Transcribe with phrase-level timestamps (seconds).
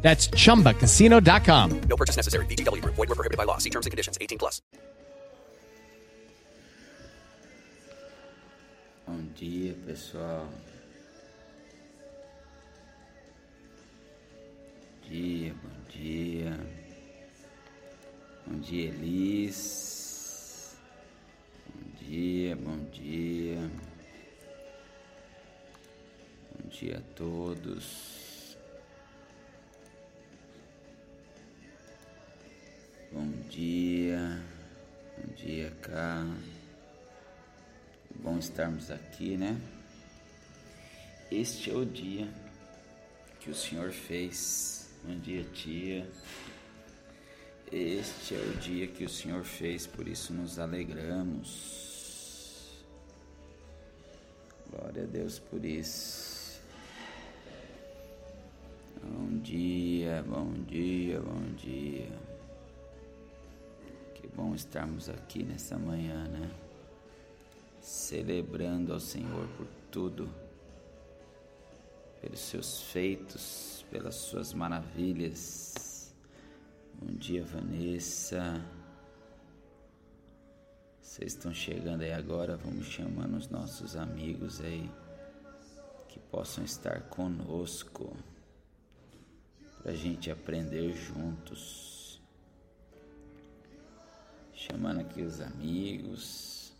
[0.00, 1.80] That's chumbacasino.com.
[1.88, 2.46] No purchase necessary.
[2.46, 2.94] VGW Group.
[2.94, 3.58] Void were prohibited by law.
[3.58, 4.16] See terms and conditions.
[4.20, 4.62] 18 plus.
[9.08, 10.44] Bom dia, pessoal.
[15.00, 16.52] Bom dia, bom dia.
[18.46, 20.76] Bom dia, Elis.
[21.72, 23.58] Bom dia, bom dia.
[26.52, 28.17] Bom dia a todos.
[33.18, 34.40] Bom dia,
[35.16, 36.24] bom dia, cá.
[38.14, 39.60] Bom estarmos aqui, né?
[41.28, 42.28] Este é o dia
[43.40, 44.88] que o Senhor fez.
[45.02, 46.08] Bom dia, tia.
[47.72, 52.70] Este é o dia que o Senhor fez, por isso nos alegramos.
[54.70, 56.60] Glória a Deus por isso.
[59.02, 62.27] Bom dia, bom dia, bom dia.
[64.28, 66.50] Que bom estarmos aqui nessa manhã, né?
[67.80, 70.28] Celebrando ao Senhor por tudo,
[72.20, 76.14] pelos seus feitos, pelas suas maravilhas.
[77.00, 78.62] Bom dia, Vanessa.
[81.00, 84.90] Vocês estão chegando aí agora, vamos chamando os nossos amigos aí
[86.08, 88.14] que possam estar conosco
[89.82, 91.97] para a gente aprender juntos
[94.70, 96.72] chamando aqui os amigos,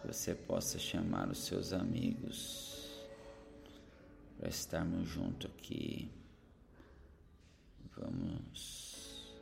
[0.00, 3.00] que você possa chamar os seus amigos
[4.38, 6.10] para estarmos juntos aqui.
[7.96, 9.34] Vamos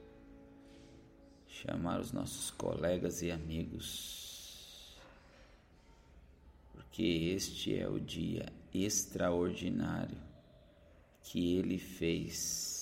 [1.48, 4.96] chamar os nossos colegas e amigos,
[6.72, 10.16] porque este é o dia extraordinário
[11.22, 12.77] que Ele fez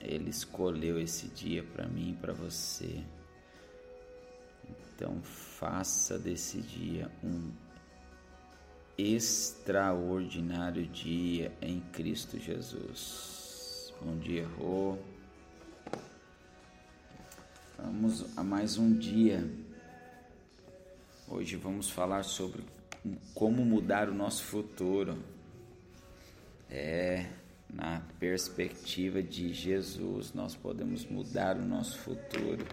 [0.00, 3.02] ele escolheu esse dia para mim e para você.
[4.94, 7.52] Então faça desse dia um
[8.96, 13.94] extraordinário dia em Cristo Jesus.
[14.02, 14.96] Bom dia, Rô.
[17.76, 19.48] Vamos a mais um dia.
[21.28, 22.64] Hoje vamos falar sobre
[23.34, 25.16] como mudar o nosso futuro.
[26.68, 27.26] É,
[27.72, 32.64] na perspectiva de Jesus, nós podemos mudar o nosso futuro.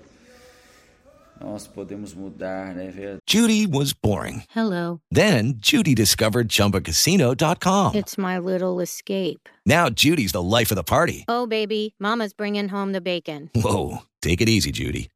[1.39, 3.19] Nós podemos mudar, né, verdade?
[3.27, 4.43] Judy was boring.
[4.55, 5.01] Hello.
[5.11, 7.93] Then Judy discovered ChumbaCasino.com.
[7.93, 9.49] It's my little escape.
[9.65, 11.25] Now Judy's the life of the party.
[11.27, 13.49] Oh, baby, Mama's bringing home the bacon.
[13.53, 15.09] Whoa, take it easy, Judy.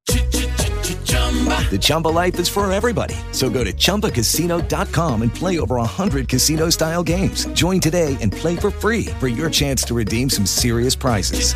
[1.30, 3.14] The Chumba life is for everybody.
[3.32, 7.46] So go to ChumbaCasino.com and play over 100 casino style games.
[7.54, 11.54] Join today and play for free for your chance to redeem some serious prizes.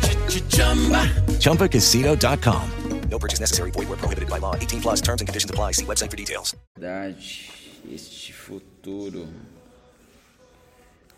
[1.40, 2.70] ChumbaCasino.com.
[3.10, 3.72] No purchase necessary.
[3.72, 4.54] Void were prohibited by law.
[4.54, 5.72] 18 plus terms and conditions apply.
[5.72, 6.54] See website for details.
[6.78, 7.50] Verdade,
[7.92, 9.26] este futuro.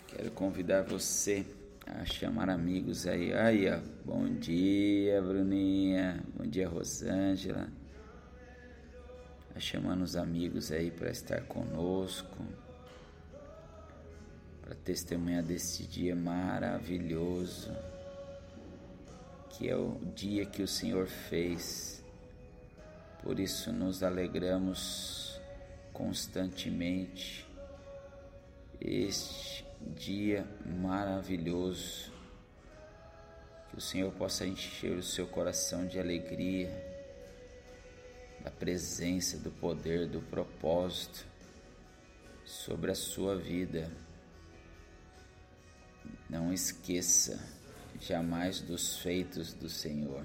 [0.09, 1.45] Quero convidar você
[1.87, 3.35] a chamar amigos aí.
[3.35, 3.81] Aí, ó.
[4.05, 6.23] Bom dia, Bruninha.
[6.35, 7.69] Bom dia, Rosângela
[9.61, 12.45] chamando os amigos aí para estar conosco,
[14.63, 17.75] para testemunhar desse dia maravilhoso,
[19.51, 22.05] que é o dia que o Senhor fez.
[23.23, 25.41] Por isso nos alegramos
[25.93, 27.47] constantemente.
[28.81, 29.65] Este
[29.97, 32.13] dia maravilhoso,
[33.71, 36.86] que o Senhor possa encher o seu coração de alegria
[38.47, 41.27] da presença, do poder, do propósito
[42.45, 43.91] sobre a sua vida.
[46.31, 47.45] Não esqueça
[48.01, 50.25] jamais dos feitos do Senhor.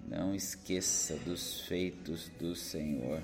[0.00, 3.22] Não esqueça dos feitos do Senhor.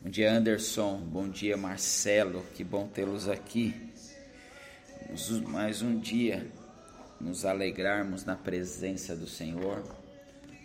[0.00, 1.00] Bom dia, Anderson.
[1.00, 2.42] Bom dia, Marcelo.
[2.54, 3.92] Que bom tê-los aqui.
[5.46, 6.50] Mais um dia
[7.20, 9.84] nos alegrarmos na presença do Senhor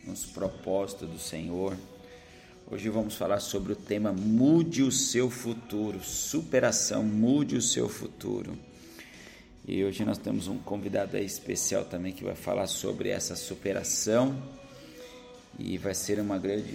[0.06, 1.78] nos propósitos do Senhor.
[2.70, 8.58] Hoje vamos falar sobre o tema Mude o seu futuro, superação, mude o seu futuro.
[9.66, 14.36] E hoje nós temos um convidado especial também que vai falar sobre essa superação
[15.58, 16.74] e vai ser uma grande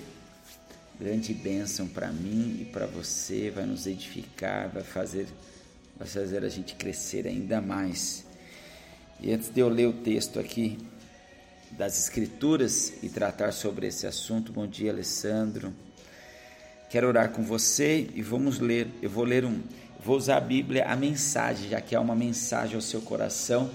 [0.98, 5.28] grande bênção para mim e para você, vai nos edificar, vai fazer
[5.96, 8.24] vai fazer a gente crescer ainda mais.
[9.20, 10.78] E antes de eu ler o texto aqui
[11.72, 15.72] das escrituras e tratar sobre esse assunto, bom dia, Alessandro.
[16.90, 18.88] Quero orar com você e vamos ler.
[19.02, 19.62] Eu vou ler um
[20.04, 23.68] Vou usar a Bíblia, a mensagem, já que é uma mensagem ao seu coração,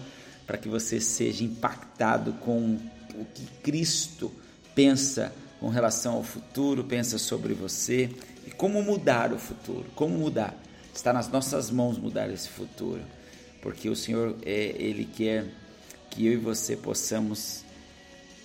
[0.47, 2.79] para que você seja impactado com
[3.13, 4.31] o que Cristo
[4.73, 8.09] pensa com relação ao futuro, pensa sobre você
[8.47, 10.55] e como mudar o futuro, como mudar.
[10.93, 13.01] Está nas nossas mãos mudar esse futuro,
[13.61, 15.45] porque o Senhor, é, Ele quer
[16.09, 17.63] que eu e você possamos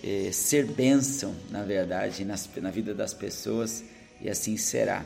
[0.02, 3.84] é, ser bênção, na verdade, nas, na vida das pessoas,
[4.20, 5.04] e assim será.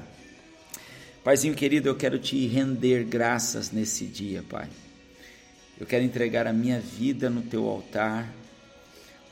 [1.25, 4.69] Paizinho querido, eu quero te render graças nesse dia, Pai.
[5.79, 8.33] Eu quero entregar a minha vida no teu altar.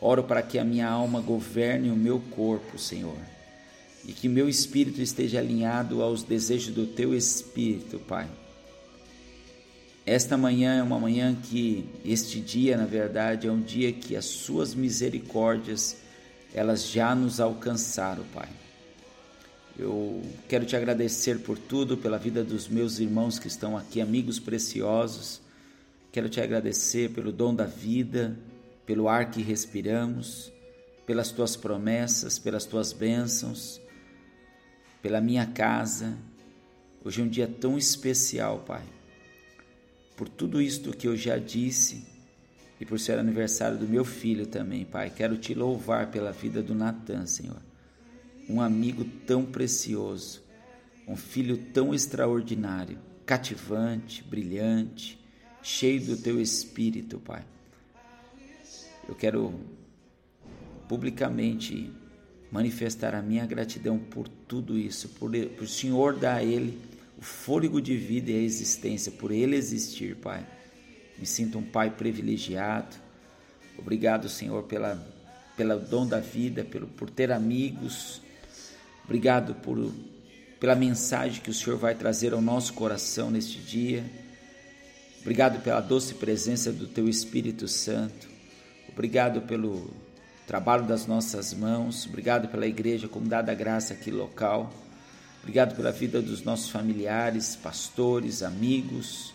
[0.00, 3.18] Oro para que a minha alma governe o meu corpo, Senhor,
[4.04, 8.26] e que meu espírito esteja alinhado aos desejos do teu espírito, Pai.
[10.06, 14.24] Esta manhã é uma manhã que este dia, na verdade, é um dia que as
[14.24, 15.96] suas misericórdias
[16.52, 18.48] elas já nos alcançaram, Pai.
[19.78, 24.38] Eu quero te agradecer por tudo, pela vida dos meus irmãos que estão aqui, amigos
[24.38, 25.40] preciosos.
[26.10, 28.36] Quero te agradecer pelo dom da vida,
[28.84, 30.52] pelo ar que respiramos,
[31.06, 33.80] pelas tuas promessas, pelas tuas bênçãos,
[35.00, 36.16] pela minha casa.
[37.04, 38.82] Hoje é um dia tão especial, Pai.
[40.20, 42.04] Por tudo isto que eu já disse
[42.78, 45.08] e por ser aniversário do meu filho também, Pai.
[45.08, 47.70] Quero te louvar pela vida do Natan, Senhor
[48.50, 50.42] um amigo tão precioso,
[51.06, 55.18] um filho tão extraordinário, cativante, brilhante,
[55.62, 57.44] cheio do teu espírito, Pai.
[59.08, 59.54] Eu quero
[60.88, 61.92] publicamente
[62.50, 66.76] manifestar a minha gratidão por tudo isso, por, por o Senhor dar a Ele
[67.20, 70.46] o fôlego de vida e a existência, por Ele existir, Pai.
[71.18, 72.96] Me sinto um Pai privilegiado.
[73.78, 74.96] Obrigado, Senhor, pela,
[75.56, 78.22] pelo dom da vida, pelo, por ter amigos
[79.10, 79.92] Obrigado por,
[80.60, 84.04] pela mensagem que o Senhor vai trazer ao nosso coração neste dia.
[85.20, 88.28] Obrigado pela doce presença do Teu Espírito Santo.
[88.88, 89.90] Obrigado pelo
[90.46, 92.06] trabalho das nossas mãos.
[92.06, 94.72] Obrigado pela igreja, como dada graça aqui local.
[95.40, 99.32] Obrigado pela vida dos nossos familiares, pastores, amigos.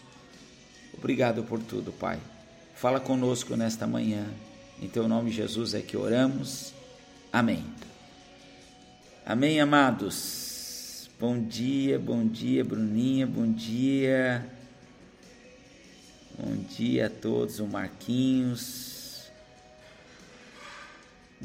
[0.98, 2.19] Obrigado por tudo, Pai.
[2.75, 4.25] Fala conosco nesta manhã.
[4.81, 6.74] Em Teu nome, Jesus, é que oramos.
[7.34, 7.63] Amém.
[9.25, 11.10] Amém, amados?
[11.19, 14.46] Bom dia, bom dia, Bruninha, bom dia.
[16.38, 18.95] Bom dia a todos, o Marquinhos.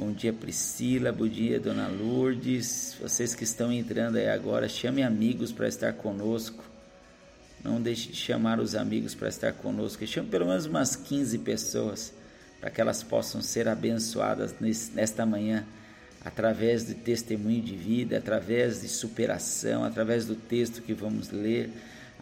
[0.01, 1.13] Bom dia, Priscila.
[1.13, 2.97] Bom dia, Dona Lourdes.
[2.99, 6.65] Vocês que estão entrando aí agora, chame amigos para estar conosco.
[7.63, 10.07] Não deixe de chamar os amigos para estar conosco.
[10.07, 12.15] Chame pelo menos umas 15 pessoas
[12.63, 14.55] para que elas possam ser abençoadas
[14.95, 15.67] nesta manhã
[16.25, 21.69] através de testemunho de vida, através de superação, através do texto que vamos ler,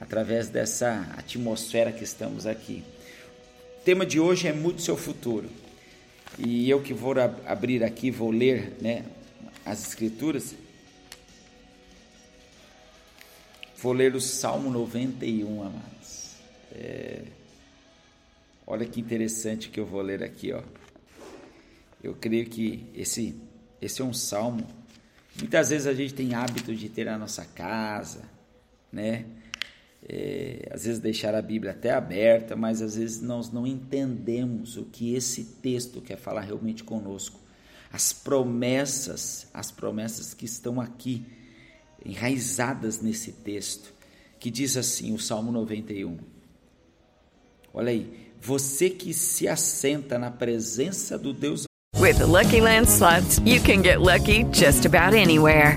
[0.00, 2.82] através dessa atmosfera que estamos aqui.
[3.80, 5.48] O tema de hoje é Mude seu futuro.
[6.38, 7.14] E eu que vou
[7.46, 9.04] abrir aqui, vou ler né,
[9.66, 10.54] as escrituras.
[13.76, 16.36] Vou ler o Salmo 91, amados.
[16.72, 17.22] É,
[18.66, 20.62] olha que interessante que eu vou ler aqui, ó.
[22.02, 23.34] Eu creio que esse
[23.80, 24.66] esse é um salmo.
[25.38, 28.22] Muitas vezes a gente tem hábito de ter na nossa casa,
[28.92, 29.24] né?
[30.10, 34.84] É, às vezes deixar a Bíblia até aberta, mas às vezes nós não entendemos o
[34.84, 37.38] que esse texto quer falar realmente conosco.
[37.92, 41.26] As promessas, as promessas que estão aqui,
[42.04, 43.92] enraizadas nesse texto,
[44.38, 46.16] que diz assim, o Salmo 91.
[47.74, 53.40] Olha aí, você que se assenta na presença do Deus With the Lucky Land slots,
[53.40, 55.76] you can get lucky just about anywhere.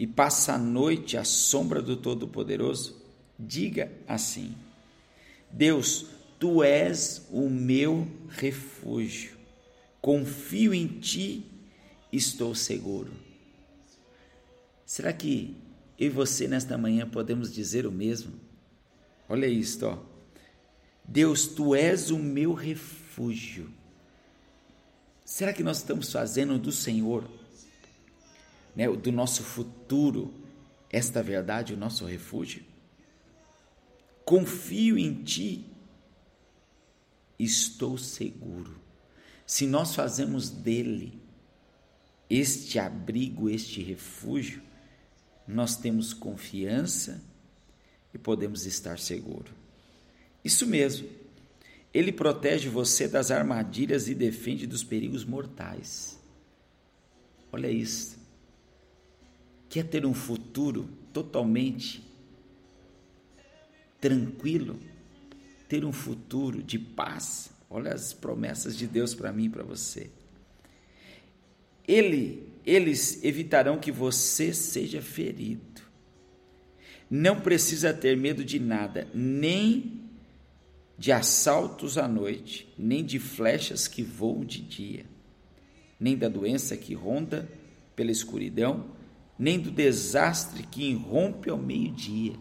[0.00, 2.96] E passa a noite à sombra do Todo-Poderoso.
[3.38, 4.54] Diga assim:
[5.52, 6.06] Deus,
[6.40, 9.36] Tu és o meu refúgio.
[10.00, 11.44] Confio em ti,
[12.10, 13.12] estou seguro.
[14.86, 15.54] Será que
[15.98, 18.32] eu e você nesta manhã podemos dizer o mesmo?
[19.28, 19.98] Olha isto, ó.
[21.04, 23.70] Deus, tu és o meu refúgio.
[25.22, 27.30] Será que nós estamos fazendo do Senhor,
[28.74, 30.32] né, do nosso futuro,
[30.90, 32.62] esta verdade, o nosso refúgio?
[34.24, 35.66] Confio em Ti,
[37.38, 38.78] estou seguro.
[39.46, 41.20] Se nós fazemos dele
[42.28, 44.62] este abrigo, este refúgio,
[45.46, 47.20] nós temos confiança
[48.14, 49.52] e podemos estar seguros.
[50.44, 51.08] Isso mesmo.
[51.92, 56.18] Ele protege você das armadilhas e defende dos perigos mortais.
[57.50, 58.19] Olha isso.
[59.70, 62.04] Quer ter um futuro totalmente
[64.00, 64.80] tranquilo?
[65.68, 67.50] Ter um futuro de paz?
[67.70, 70.10] Olha as promessas de Deus para mim e para você.
[71.86, 75.82] Ele, eles evitarão que você seja ferido.
[77.08, 80.00] Não precisa ter medo de nada, nem
[80.98, 85.06] de assaltos à noite, nem de flechas que voam de dia,
[85.98, 87.48] nem da doença que ronda
[87.94, 88.98] pela escuridão,
[89.40, 92.34] nem do desastre que irrompe ao meio-dia.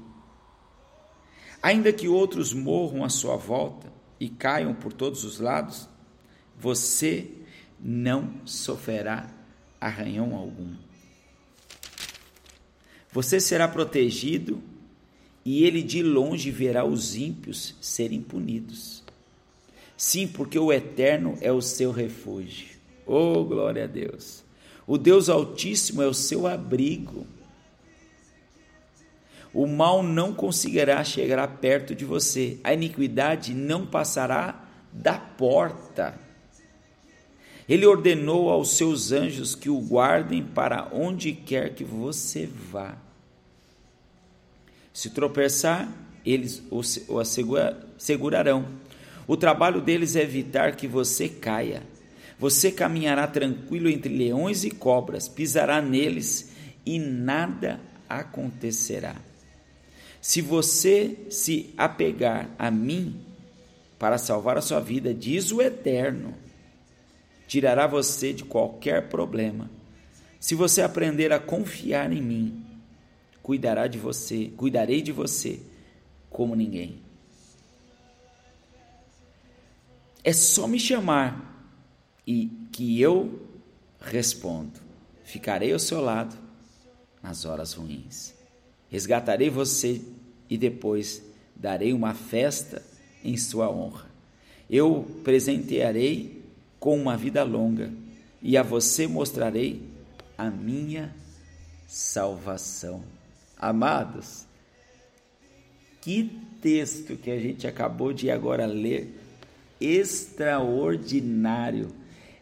[1.63, 3.89] Ainda que outros morram à sua volta
[4.19, 5.87] e caiam por todos os lados,
[6.59, 7.31] você
[7.79, 9.33] não sofrerá
[9.79, 10.75] arranhão algum.
[13.13, 14.61] Você será protegido
[15.45, 19.05] e ele de longe verá os ímpios serem punidos.
[19.95, 22.77] Sim, porque o Eterno é o seu refúgio.
[23.05, 24.48] Oh, glória a Deus!
[24.89, 27.27] O Deus Altíssimo é o seu abrigo.
[29.53, 36.19] O mal não conseguirá chegar perto de você, a iniquidade não passará da porta.
[37.67, 42.97] Ele ordenou aos seus anjos que o guardem para onde quer que você vá.
[44.91, 45.87] Se tropeçar,
[46.25, 46.81] eles o
[47.99, 48.65] segurarão.
[49.27, 51.83] O trabalho deles é evitar que você caia.
[52.39, 56.53] Você caminhará tranquilo entre leões e cobras, pisará neles
[56.85, 59.17] e nada acontecerá.
[60.21, 63.19] Se você se apegar a mim
[63.99, 66.33] para salvar a sua vida, diz o Eterno,
[67.45, 69.69] tirará você de qualquer problema.
[70.39, 72.65] Se você aprender a confiar em mim,
[73.43, 75.59] cuidará de você, cuidarei de você
[76.29, 77.01] como ninguém.
[80.23, 81.48] É só me chamar
[82.29, 83.41] e que eu
[83.99, 84.79] respondo.
[85.23, 86.37] Ficarei ao seu lado
[87.23, 88.35] nas horas ruins.
[88.87, 89.99] Resgatarei você
[90.47, 91.23] e depois
[91.55, 92.83] darei uma festa
[93.23, 94.05] em sua honra.
[94.69, 96.43] Eu presentearei
[96.79, 97.91] com uma vida longa
[98.43, 99.81] e a você mostrarei
[100.37, 101.11] a minha
[101.87, 103.03] salvação.
[103.57, 104.45] Amados,
[105.99, 109.19] que texto que a gente acabou de agora ler,
[109.81, 111.97] extraordinário,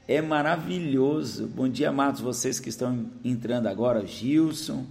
[0.07, 1.47] é maravilhoso.
[1.47, 4.85] Bom dia, amados, vocês que estão entrando agora, o Gilson,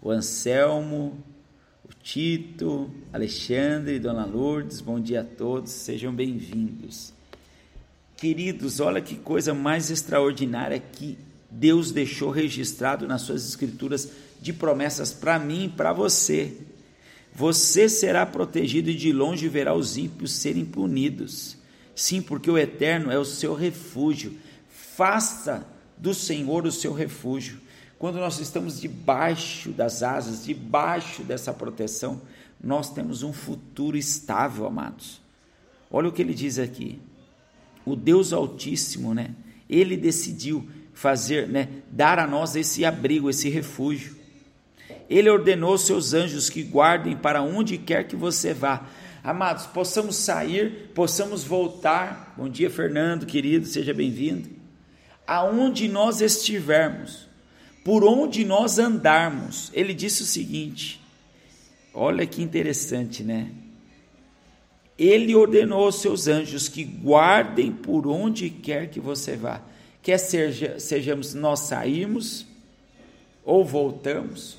[0.00, 1.18] o Anselmo,
[1.84, 7.12] o Tito, Alexandre, Dona Lourdes, bom dia a todos, sejam bem-vindos.
[8.16, 11.18] Queridos, olha que coisa mais extraordinária que
[11.50, 14.08] Deus deixou registrado nas suas escrituras
[14.40, 16.56] de promessas para mim e para você.
[17.34, 21.56] Você será protegido e de longe verá os ímpios serem punidos.
[21.94, 24.32] Sim, porque o Eterno é o seu refúgio.
[25.00, 25.66] Faça
[25.96, 27.58] do Senhor o seu refúgio.
[27.98, 32.20] Quando nós estamos debaixo das asas, debaixo dessa proteção,
[32.62, 35.18] nós temos um futuro estável, amados.
[35.90, 37.00] Olha o que ele diz aqui.
[37.82, 39.30] O Deus Altíssimo, né?
[39.70, 44.14] Ele decidiu fazer, né, dar a nós esse abrigo, esse refúgio.
[45.08, 48.86] Ele ordenou seus anjos que guardem para onde quer que você vá.
[49.24, 52.34] Amados, possamos sair, possamos voltar.
[52.36, 54.59] Bom dia, Fernando, querido, seja bem-vindo.
[55.32, 57.28] Aonde nós estivermos,
[57.84, 59.70] por onde nós andarmos.
[59.72, 61.00] Ele disse o seguinte:
[61.94, 63.52] olha que interessante, né?
[64.98, 69.62] Ele ordenou aos seus anjos que guardem por onde quer que você vá.
[70.02, 72.44] Quer seja, sejamos nós sairmos
[73.44, 74.58] ou voltamos,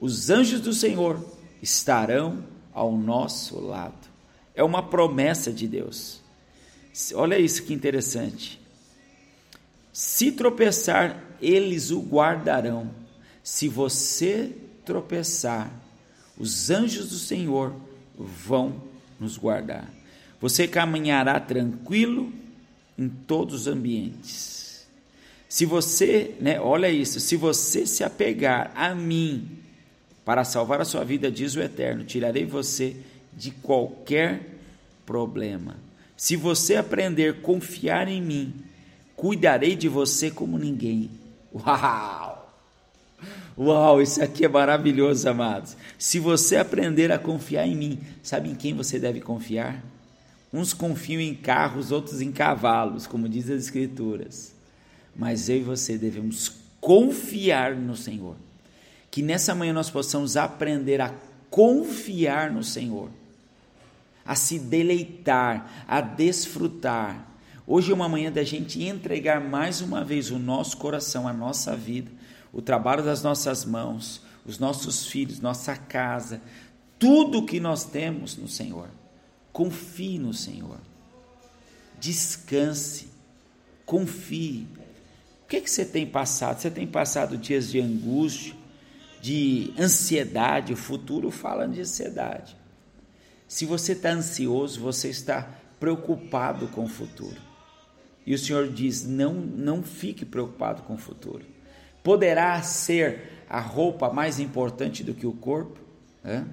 [0.00, 1.22] os anjos do Senhor
[1.62, 4.08] estarão ao nosso lado.
[4.54, 6.20] É uma promessa de Deus.
[7.14, 8.60] Olha isso que interessante.
[9.98, 12.88] Se tropeçar, eles o guardarão.
[13.42, 14.52] Se você
[14.84, 15.72] tropeçar,
[16.38, 17.74] os anjos do Senhor
[18.16, 18.80] vão
[19.18, 19.90] nos guardar.
[20.40, 22.32] Você caminhará tranquilo
[22.96, 24.86] em todos os ambientes.
[25.48, 29.50] Se você, né, olha isso, se você se apegar a mim
[30.24, 32.94] para salvar a sua vida, diz o Eterno, tirarei você
[33.36, 34.60] de qualquer
[35.04, 35.74] problema.
[36.16, 38.67] Se você aprender a confiar em mim,
[39.18, 41.10] cuidarei de você como ninguém.
[41.52, 42.48] Uau!
[43.58, 45.76] Uau, isso aqui é maravilhoso, amados.
[45.98, 49.82] Se você aprender a confiar em mim, sabe em quem você deve confiar?
[50.52, 54.54] Uns confiam em carros, outros em cavalos, como diz as Escrituras.
[55.16, 58.36] Mas eu e você devemos confiar no Senhor.
[59.10, 61.12] Que nessa manhã nós possamos aprender a
[61.50, 63.10] confiar no Senhor,
[64.24, 67.27] a se deleitar, a desfrutar.
[67.70, 71.76] Hoje é uma manhã da gente entregar mais uma vez o nosso coração, a nossa
[71.76, 72.10] vida,
[72.50, 76.40] o trabalho das nossas mãos, os nossos filhos, nossa casa,
[76.98, 78.88] tudo que nós temos no Senhor.
[79.52, 80.78] Confie no Senhor.
[82.00, 83.08] Descanse.
[83.84, 84.66] Confie.
[85.44, 86.62] O que, é que você tem passado?
[86.62, 88.54] Você tem passado dias de angústia,
[89.20, 90.72] de ansiedade?
[90.72, 92.56] O futuro fala de ansiedade.
[93.46, 95.42] Se você está ansioso, você está
[95.78, 97.47] preocupado com o futuro.
[98.28, 101.46] E o Senhor diz: não, não fique preocupado com o futuro.
[102.04, 105.80] Poderá ser a roupa mais importante do que o corpo?
[106.22, 106.46] Hã?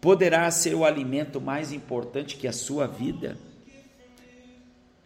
[0.00, 3.36] Poderá ser o alimento mais importante que a sua vida?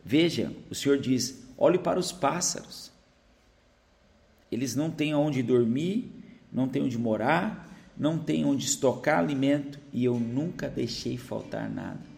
[0.04, 2.92] Veja, o Senhor diz: olhe para os pássaros.
[4.52, 6.12] Eles não têm onde dormir,
[6.52, 12.17] não têm onde morar, não têm onde estocar alimento e eu nunca deixei faltar nada.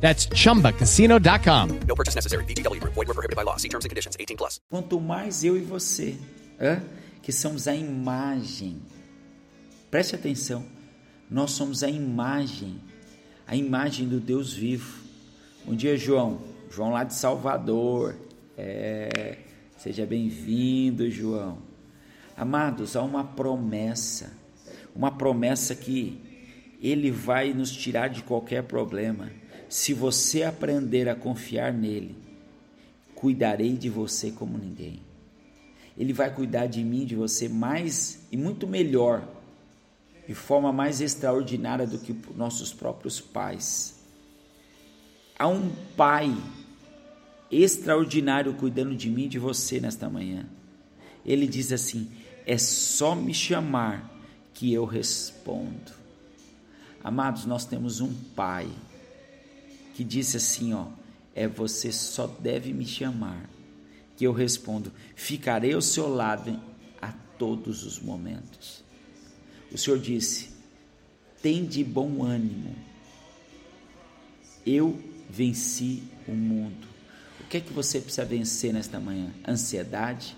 [0.00, 1.80] That's chumbacasino.com.
[1.86, 2.44] No purchase necessary.
[2.44, 2.94] VGW Group.
[2.94, 3.56] Void were prohibited by law.
[3.56, 4.16] See terms and conditions.
[4.18, 4.60] 18 plus.
[4.70, 6.16] Quanto mais eu e você,
[6.60, 6.80] hã?
[7.22, 8.80] que somos a imagem.
[9.90, 10.64] Preste atenção.
[11.30, 12.80] Nós somos a imagem,
[13.46, 14.98] a imagem do Deus vivo.
[15.64, 16.40] Bom dia, João.
[16.70, 18.16] João lá de Salvador.
[18.56, 19.36] É,
[19.76, 21.58] seja bem-vindo, João.
[22.34, 24.32] Amados, há uma promessa,
[24.94, 26.18] uma promessa que
[26.80, 29.30] ele vai nos tirar de qualquer problema.
[29.68, 32.16] Se você aprender a confiar nele,
[33.14, 35.02] cuidarei de você como ninguém.
[35.96, 39.26] Ele vai cuidar de mim, de você mais e muito melhor,
[40.26, 43.96] de forma mais extraordinária do que nossos próprios pais.
[45.38, 46.34] Há um pai
[47.50, 50.46] extraordinário cuidando de mim e de você nesta manhã.
[51.26, 52.10] Ele diz assim:
[52.46, 54.08] é só me chamar
[54.54, 55.92] que eu respondo.
[57.02, 58.68] Amados, nós temos um pai
[59.98, 60.86] que disse assim, ó,
[61.34, 63.50] é você só deve me chamar,
[64.16, 66.56] que eu respondo, ficarei ao seu lado
[67.02, 68.84] a todos os momentos.
[69.72, 70.50] O Senhor disse:
[71.42, 72.76] tem de bom ânimo.
[74.64, 76.86] Eu venci o mundo.
[77.40, 79.34] O que é que você precisa vencer nesta manhã?
[79.48, 80.36] Ansiedade?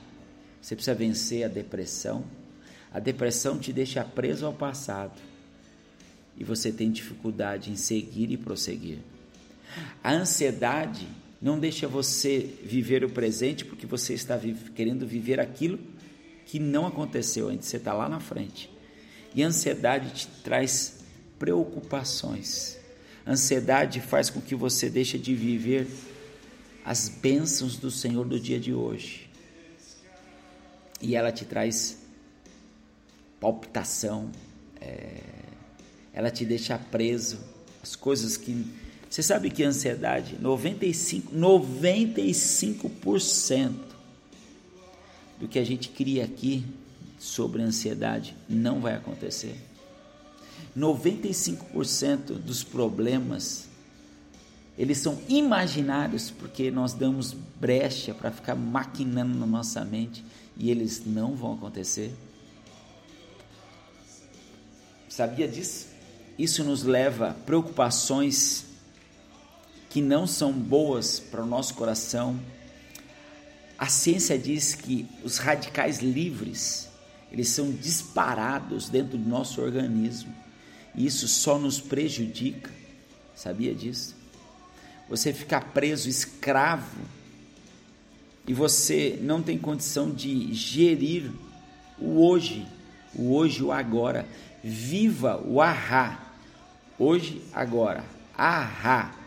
[0.63, 2.25] Você precisa vencer a depressão?
[2.91, 5.21] A depressão te deixa preso ao passado
[6.35, 9.01] e você tem dificuldade em seguir e prosseguir.
[10.03, 11.07] A ansiedade
[11.41, 14.39] não deixa você viver o presente porque você está
[14.75, 15.79] querendo viver aquilo
[16.45, 18.71] que não aconteceu antes, você está lá na frente.
[19.35, 21.05] E a ansiedade te traz
[21.39, 22.79] preocupações.
[23.25, 25.87] A ansiedade faz com que você deixe de viver
[26.85, 29.31] as bênçãos do Senhor do dia de hoje.
[31.01, 31.99] E ela te traz
[33.39, 34.31] palpitação,
[34.81, 35.21] é,
[36.13, 37.39] ela te deixa preso
[37.83, 38.67] às coisas que
[39.11, 43.75] você sabe que a ansiedade, 95, 95%
[45.41, 46.65] do que a gente cria aqui
[47.19, 49.57] sobre a ansiedade não vai acontecer.
[50.79, 53.69] 95% dos problemas
[54.79, 60.25] eles são imaginários porque nós damos brecha para ficar maquinando na nossa mente
[60.57, 62.15] e eles não vão acontecer.
[65.09, 65.89] Sabia disso?
[66.39, 68.70] Isso nos leva a preocupações
[69.91, 72.41] que não são boas para o nosso coração.
[73.77, 76.89] A ciência diz que os radicais livres,
[77.31, 80.33] eles são disparados dentro do nosso organismo.
[80.95, 82.71] E isso só nos prejudica.
[83.35, 84.15] Sabia disso?
[85.09, 87.01] Você ficar preso, escravo,
[88.47, 91.31] e você não tem condição de gerir
[91.99, 92.67] o hoje,
[93.15, 94.27] o hoje, o agora.
[94.63, 96.33] Viva o ahá.
[96.99, 98.05] Hoje, agora.
[98.37, 99.20] Ahá.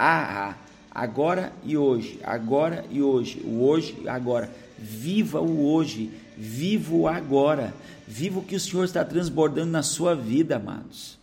[0.00, 0.56] Ahá.
[0.90, 2.18] Agora e hoje.
[2.22, 3.42] Agora e hoje.
[3.44, 4.50] O hoje e agora.
[4.78, 6.10] Viva o hoje.
[6.38, 7.74] Viva o agora.
[8.08, 11.18] Viva o que o Senhor está transbordando na sua vida, amados.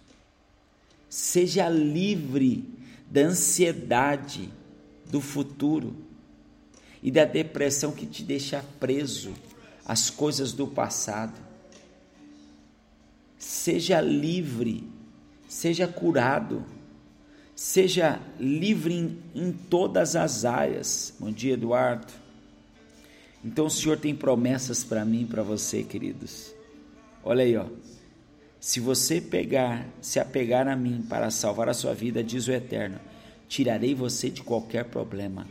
[1.10, 2.70] Seja livre
[3.10, 4.48] da ansiedade
[5.10, 5.96] do futuro
[7.02, 9.34] e da depressão que te deixa preso
[9.88, 11.34] às coisas do passado.
[13.40, 14.88] Seja livre,
[15.48, 16.64] seja curado,
[17.58, 21.12] seja livre em, em todas as áreas.
[21.20, 22.14] Bom dia, Eduardo.
[23.44, 26.54] Então o Senhor tem promessas para mim e para você, queridos.
[27.24, 27.66] Olha aí, ó.
[28.60, 33.00] Se você pegar, se apegar a mim para salvar a sua vida, diz o Eterno,
[33.48, 35.48] tirarei você de qualquer problema.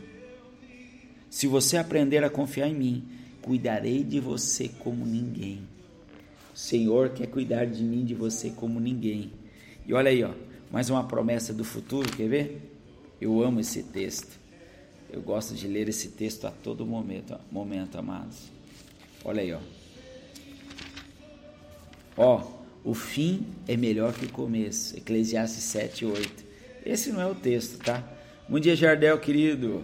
[1.29, 3.03] Se você aprender a confiar em mim,
[3.41, 5.59] cuidarei de você como ninguém.
[6.55, 9.31] O Senhor quer cuidar de mim, de você como ninguém.
[9.85, 10.31] E olha aí, ó,
[10.71, 12.71] mais uma promessa do futuro, quer ver?
[13.19, 14.37] Eu amo esse texto.
[15.09, 18.49] Eu gosto de ler esse texto a todo momento, momento, amados.
[19.23, 19.59] Olha aí, ó.
[22.17, 22.51] Ó,
[22.83, 24.97] o fim é melhor que o começo.
[24.97, 26.43] Eclesiastes 7, 8.
[26.85, 28.03] Esse não é o texto, tá?
[28.49, 29.83] Bom dia, Jardel, querido.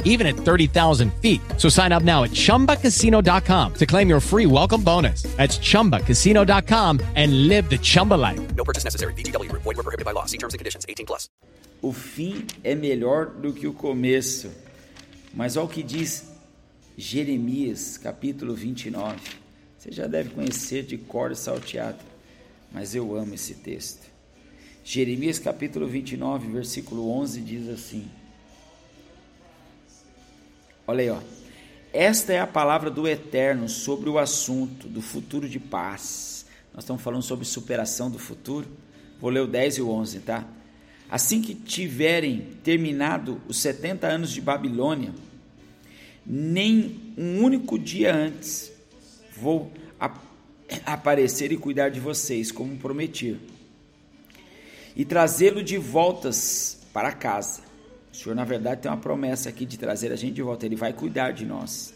[0.05, 1.41] even at 30,000 feet.
[1.57, 5.23] So sign up now at chumbacasino.com to claim your free welcome bonus.
[5.37, 8.39] That's chumbacasino.com and live the Chumba life.
[8.55, 9.13] No purchase necessary.
[9.15, 9.63] VGW Group.
[9.63, 10.25] Void were prohibited by law.
[10.25, 10.85] See terms and conditions.
[10.87, 11.27] 18 plus.
[11.81, 14.51] O fim é melhor do que o começo.
[15.33, 16.25] Mas olha o que diz
[16.97, 19.17] Jeremias, capítulo 29.
[19.79, 21.97] Você já deve conhecer de cor e salteado,
[22.71, 24.05] mas eu amo esse texto.
[24.83, 28.07] Jeremias, capítulo 29, versículo 11 diz assim:
[30.91, 31.19] Olha aí, ó.
[31.93, 36.45] Esta é a palavra do Eterno sobre o assunto do futuro de paz.
[36.73, 38.67] Nós estamos falando sobre superação do futuro.
[39.17, 40.45] Vou ler o 10 e o 11, tá?
[41.09, 45.13] Assim que tiverem terminado os 70 anos de Babilônia,
[46.25, 48.69] nem um único dia antes
[49.37, 50.17] vou ap
[50.85, 53.39] aparecer e cuidar de vocês, como prometi,
[54.93, 57.70] e trazê-lo de voltas para casa.
[58.11, 60.65] O Senhor, na verdade, tem uma promessa aqui de trazer a gente de volta.
[60.65, 61.93] Ele vai cuidar de nós.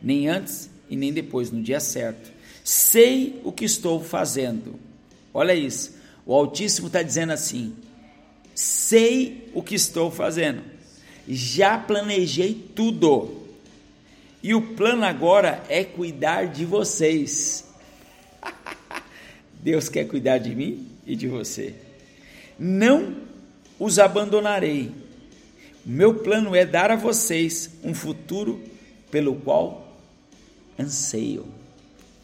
[0.00, 2.32] Nem antes e nem depois, no dia certo.
[2.62, 4.78] Sei o que estou fazendo.
[5.32, 5.94] Olha isso.
[6.24, 7.74] O Altíssimo está dizendo assim:
[8.54, 10.62] sei o que estou fazendo.
[11.28, 13.42] Já planejei tudo.
[14.42, 17.64] E o plano agora é cuidar de vocês.
[19.60, 21.74] Deus quer cuidar de mim e de você.
[22.58, 23.23] Não
[23.78, 24.92] os abandonarei.
[25.84, 28.62] Meu plano é dar a vocês um futuro
[29.10, 29.96] pelo qual
[30.78, 31.44] anseiam.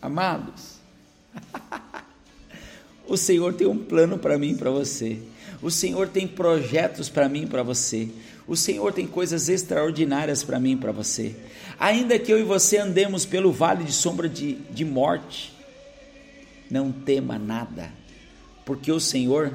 [0.00, 0.78] Amados,
[3.06, 5.18] o Senhor tem um plano para mim e para você.
[5.62, 8.08] O Senhor tem projetos para mim e para você.
[8.48, 11.36] O Senhor tem coisas extraordinárias para mim e para você.
[11.78, 15.52] Ainda que eu e você andemos pelo vale de sombra de, de morte,
[16.70, 17.92] não tema nada,
[18.64, 19.52] porque o Senhor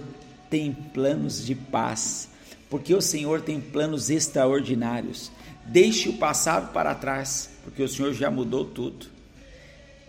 [0.49, 2.29] tem planos de paz,
[2.69, 5.31] porque o Senhor tem planos extraordinários.
[5.65, 9.07] Deixe o passado para trás, porque o Senhor já mudou tudo.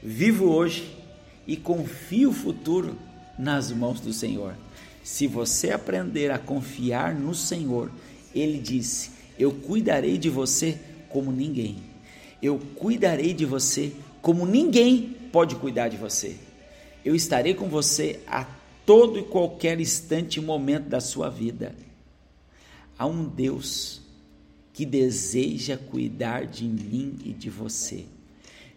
[0.03, 0.97] Vivo hoje
[1.47, 2.97] e confie o futuro
[3.39, 4.55] nas mãos do Senhor.
[5.03, 7.91] Se você aprender a confiar no Senhor,
[8.35, 11.77] Ele disse: Eu cuidarei de você como ninguém.
[12.43, 16.37] Eu cuidarei de você como ninguém pode cuidar de você.
[17.05, 18.45] Eu estarei com você a
[18.87, 21.75] todo e qualquer instante e momento da sua vida.
[22.97, 24.01] Há um Deus
[24.73, 28.07] que deseja cuidar de mim e de você.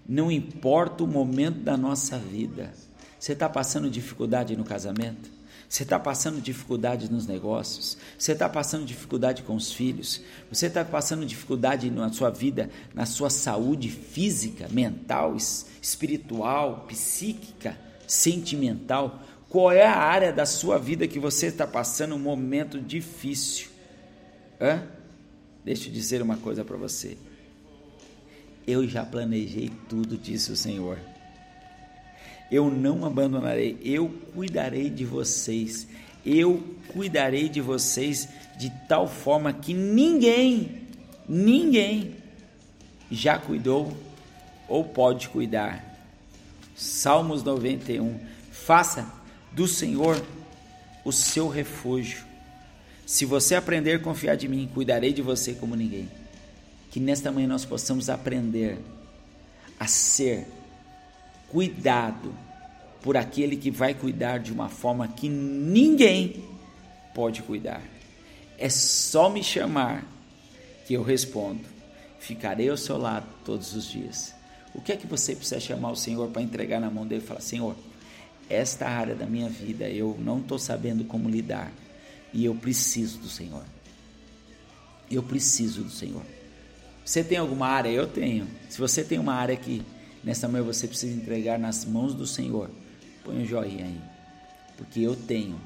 [0.07, 2.73] Não importa o momento da nossa vida,
[3.19, 5.29] Você está passando dificuldade no casamento?
[5.67, 7.97] Você está passando dificuldade nos negócios?
[8.17, 10.21] Você está passando dificuldade com os filhos?
[10.49, 19.21] Você está passando dificuldade na sua vida, na sua saúde física, mental, espiritual, psíquica, sentimental?
[19.49, 23.69] Qual é a área da sua vida que você está passando um momento difícil?
[24.61, 24.83] Hã?
[25.65, 27.17] Deixa eu dizer uma coisa para você.
[28.67, 30.99] Eu já planejei tudo, disse o Senhor.
[32.51, 35.87] Eu não abandonarei, eu cuidarei de vocês.
[36.23, 40.83] Eu cuidarei de vocês de tal forma que ninguém,
[41.27, 42.15] ninguém
[43.09, 43.95] já cuidou
[44.67, 45.83] ou pode cuidar.
[46.75, 48.19] Salmos 91.
[48.51, 49.18] Faça
[49.51, 50.23] do Senhor
[51.03, 52.23] o seu refúgio.
[53.05, 56.09] Se você aprender a confiar de mim, cuidarei de você como ninguém.
[56.91, 58.77] Que nesta manhã nós possamos aprender
[59.79, 60.45] a ser
[61.49, 62.33] cuidado
[63.01, 66.43] por aquele que vai cuidar de uma forma que ninguém
[67.15, 67.81] pode cuidar.
[68.57, 70.05] É só me chamar
[70.85, 71.61] que eu respondo.
[72.19, 74.35] Ficarei ao seu lado todos os dias.
[74.73, 77.25] O que é que você precisa chamar o Senhor para entregar na mão dele e
[77.25, 77.75] falar: Senhor,
[78.49, 81.71] esta área da minha vida eu não estou sabendo como lidar
[82.33, 83.63] e eu preciso do Senhor.
[85.09, 86.23] Eu preciso do Senhor.
[87.03, 87.89] Você tem alguma área?
[87.89, 88.47] Eu tenho.
[88.69, 89.81] Se você tem uma área que
[90.23, 92.69] nessa manhã você precisa entregar nas mãos do Senhor,
[93.23, 93.99] põe um joinha aí.
[94.77, 95.59] Porque eu tenho.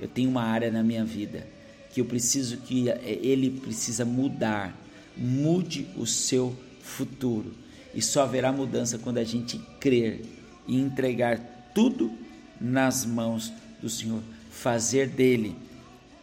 [0.00, 1.46] Eu tenho uma área na minha vida
[1.90, 4.76] que eu preciso que é, ele precisa mudar.
[5.16, 7.54] Mude o seu futuro.
[7.94, 10.24] E só haverá mudança quando a gente crer
[10.66, 12.12] e entregar tudo
[12.60, 14.22] nas mãos do Senhor.
[14.50, 15.56] Fazer dele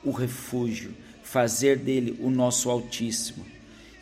[0.03, 0.93] o refúgio,
[1.23, 3.45] fazer dele o nosso Altíssimo.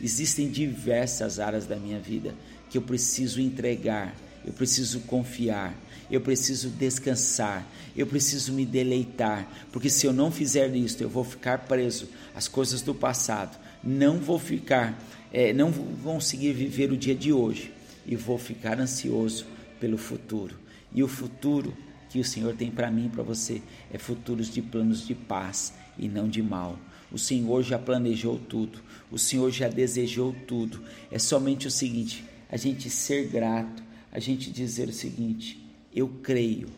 [0.01, 2.35] Existem diversas áreas da minha vida
[2.69, 4.13] que eu preciso entregar,
[4.45, 5.73] eu preciso confiar,
[6.11, 7.65] eu preciso descansar,
[7.95, 12.47] eu preciso me deleitar, porque se eu não fizer isso, eu vou ficar preso às
[12.47, 14.99] coisas do passado, não vou ficar,
[15.31, 17.71] é, não vou conseguir viver o dia de hoje
[18.05, 19.45] e vou ficar ansioso
[19.79, 20.55] pelo futuro.
[20.93, 21.75] E o futuro
[22.13, 23.59] que o Senhor tem para mim e para você
[23.91, 26.77] é futuros de planos de paz e não de mal.
[27.11, 30.79] O Senhor já planejou tudo, o Senhor já desejou tudo.
[31.09, 35.59] É somente o seguinte: a gente ser grato, a gente dizer o seguinte:
[35.91, 36.69] eu creio,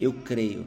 [0.00, 0.66] eu creio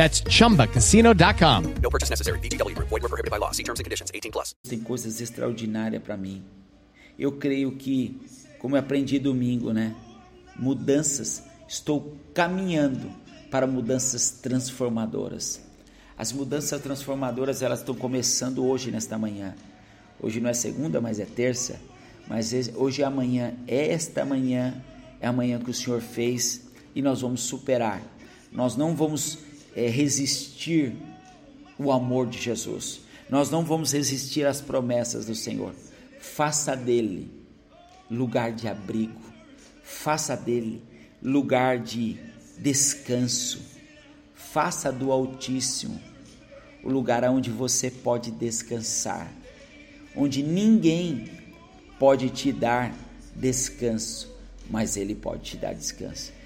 [0.00, 1.74] That's chumbacasino.com.
[1.82, 2.38] No purchase necessary.
[2.38, 2.88] VGW Group.
[2.88, 3.52] Void were prohibited by law.
[3.52, 4.10] See terms and conditions.
[4.14, 4.54] 18 plus.
[4.66, 6.42] Tem coisas extraordinárias para mim.
[7.18, 8.18] Eu creio que,
[8.58, 9.94] como eu aprendi domingo, né?
[10.56, 11.42] Mudanças.
[11.68, 13.12] Estou caminhando
[13.50, 15.60] para mudanças transformadoras.
[16.16, 19.54] As mudanças transformadoras elas estão começando hoje nesta manhã.
[20.18, 21.78] Hoje não é segunda, mas é terça.
[22.26, 23.52] Mas hoje é amanhã.
[23.68, 24.82] Esta manhã
[25.20, 26.62] é a manhã que o Senhor fez
[26.94, 28.00] e nós vamos superar.
[28.50, 30.94] Nós não vamos é, resistir
[31.78, 33.00] o amor de Jesus.
[33.28, 35.74] Nós não vamos resistir às promessas do Senhor.
[36.18, 37.30] Faça dele
[38.10, 39.20] lugar de abrigo.
[39.82, 40.82] Faça dele
[41.22, 42.18] lugar de
[42.58, 43.60] descanso.
[44.34, 46.00] Faça do Altíssimo
[46.82, 49.30] o lugar onde você pode descansar,
[50.16, 51.30] onde ninguém
[51.98, 52.94] pode te dar
[53.36, 54.34] descanso,
[54.68, 56.39] mas ele pode te dar descanso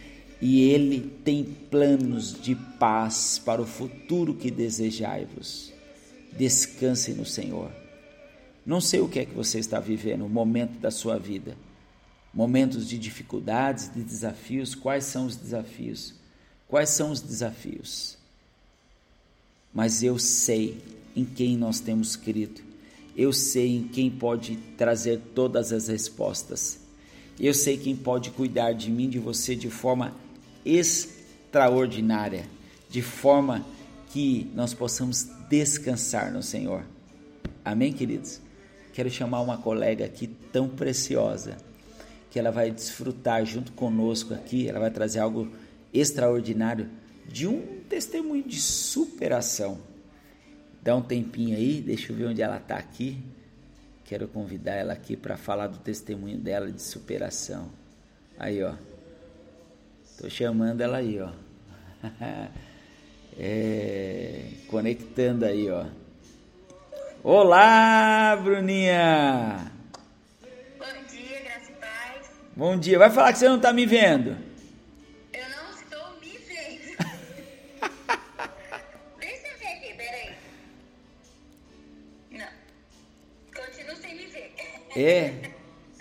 [0.47, 5.73] e Ele tem planos de paz para o futuro que desejai-vos.
[6.37, 7.73] Descanse no Senhor.
[8.67, 11.57] Não sei o que é que você está vivendo, o momento da sua vida.
[12.33, 14.75] Momentos de dificuldades, de desafios.
[14.75, 16.13] Quais são os desafios?
[16.69, 18.19] Quais são os desafios?
[19.73, 20.77] Mas eu sei
[21.17, 22.61] em quem nós temos crido.
[23.17, 26.81] Eu sei em quem pode trazer todas as respostas.
[27.41, 30.23] Eu sei quem pode cuidar de mim, de você de forma
[30.65, 32.47] extraordinária,
[32.89, 33.65] de forma
[34.09, 36.85] que nós possamos descansar no Senhor.
[37.65, 38.41] Amém, queridos?
[38.93, 41.57] Quero chamar uma colega aqui tão preciosa,
[42.31, 45.51] que ela vai desfrutar junto conosco aqui, ela vai trazer algo
[45.93, 46.89] extraordinário
[47.27, 49.79] de um testemunho de superação.
[50.83, 53.19] Dá um tempinho aí, deixa eu ver onde ela está aqui.
[54.05, 57.71] Quero convidar ela aqui para falar do testemunho dela de superação.
[58.39, 58.75] Aí, ó.
[60.19, 61.31] Tô chamando ela aí, ó.
[63.37, 64.45] É...
[64.69, 65.87] conectando aí, ó.
[67.25, 69.73] Olá, Bruninha!
[70.79, 72.31] Bom dia, graça e paz.
[72.55, 72.97] Bom dia.
[72.97, 74.37] Vai falar que você não tá me vendo.
[75.33, 76.97] Eu não estou me vendo.
[79.19, 80.31] Deixa eu ver aqui, peraí.
[82.31, 82.47] Não.
[83.53, 84.55] Continuo sem me ver.
[84.95, 85.51] É,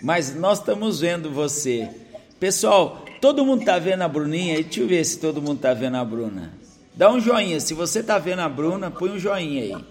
[0.00, 1.90] mas nós estamos vendo você.
[2.38, 4.62] Pessoal, todo mundo tá vendo a Bruninha?
[4.62, 6.52] Deixa eu ver se todo mundo tá vendo a Bruna.
[6.94, 7.58] Dá um joinha.
[7.58, 9.84] Se você tá vendo a Bruna, põe um joinha aí.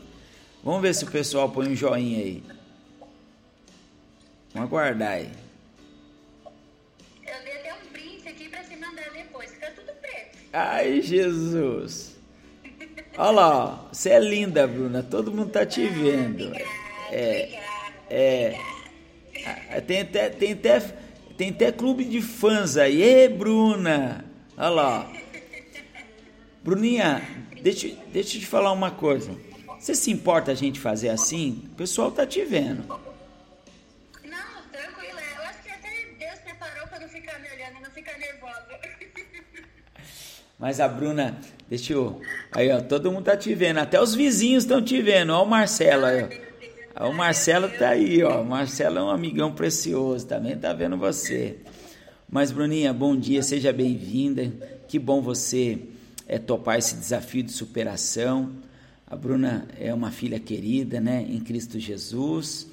[0.64, 2.44] Vamos ver se o pessoal põe um joinha aí.
[4.54, 5.32] Vamos aguardar aí.
[7.26, 9.50] Eu dei até um print aqui pra te mandar depois.
[9.50, 10.38] Fica tudo preto.
[10.54, 12.16] Ai, Jesus.
[13.18, 13.92] Olha lá, ó.
[13.92, 15.02] você é linda, Bruna.
[15.02, 16.54] Todo mundo tá te vendo.
[17.12, 17.60] É,
[18.12, 18.60] é.
[19.44, 21.03] Ah, Tem até, tem até,
[21.38, 23.02] tem até clube de fãs aí.
[23.02, 24.26] Ê, Bruna.
[24.58, 25.14] Olha lá.
[26.64, 27.22] Bruninha,
[27.62, 29.36] deixa, deixa eu te falar uma coisa.
[29.80, 31.64] Você se importa a gente fazer assim?
[31.74, 32.88] O pessoal tá te vendo.
[32.88, 33.00] Não,
[34.72, 35.20] tranquilo.
[35.36, 38.80] Eu acho que até Deus preparou pra não ficar me olhando não ficar nervosa.
[40.58, 41.38] Mas a Bruna,
[41.70, 42.22] deixa eu.
[42.54, 43.80] Aí, ó, todo mundo tá te vendo.
[43.80, 45.34] Até os vizinhos estão te vendo.
[45.34, 46.53] Ó, o Marcelo aí, ó.
[47.04, 48.42] O Marcelo tá aí, ó.
[48.42, 51.58] O Marcelo é um amigão precioso, também tá vendo você.
[52.30, 54.54] Mas, Bruninha, bom dia, seja bem-vinda.
[54.88, 55.80] Que bom você
[56.26, 58.54] é, topar esse desafio de superação.
[59.06, 62.68] A Bruna é uma filha querida, né, em Cristo Jesus.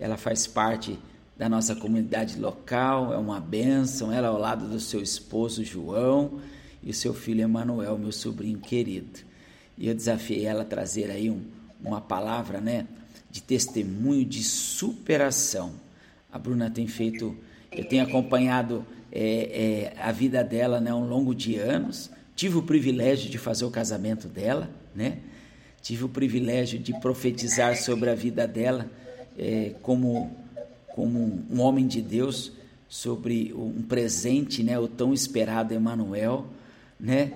[0.00, 0.98] Ela faz parte
[1.38, 4.12] da nossa comunidade local, é uma bênção.
[4.12, 6.40] Ela ao lado do seu esposo João
[6.82, 9.20] e seu filho Emanuel, meu sobrinho querido.
[9.78, 11.40] E eu desafiei ela a trazer aí um,
[11.80, 12.88] uma palavra, né,
[13.30, 15.72] de testemunho de superação.
[16.32, 17.36] A Bruna tem feito,
[17.70, 22.10] eu tenho acompanhado é, é, a vida dela, né, ao longo de anos.
[22.34, 25.18] Tive o privilégio de fazer o casamento dela, né?
[25.82, 28.90] Tive o privilégio de profetizar sobre a vida dela
[29.38, 30.30] é, como,
[30.94, 32.52] como um homem de Deus,
[32.88, 36.46] sobre um presente, né, o tão esperado Emanuel,
[36.98, 37.32] né?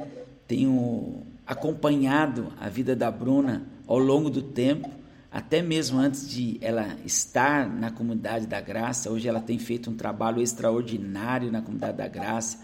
[0.48, 4.90] Tenho acompanhado a vida da Bruna ao longo do tempo,
[5.34, 9.10] até mesmo antes de ela estar na comunidade da Graça.
[9.10, 12.60] Hoje ela tem feito um trabalho extraordinário na comunidade da Graça,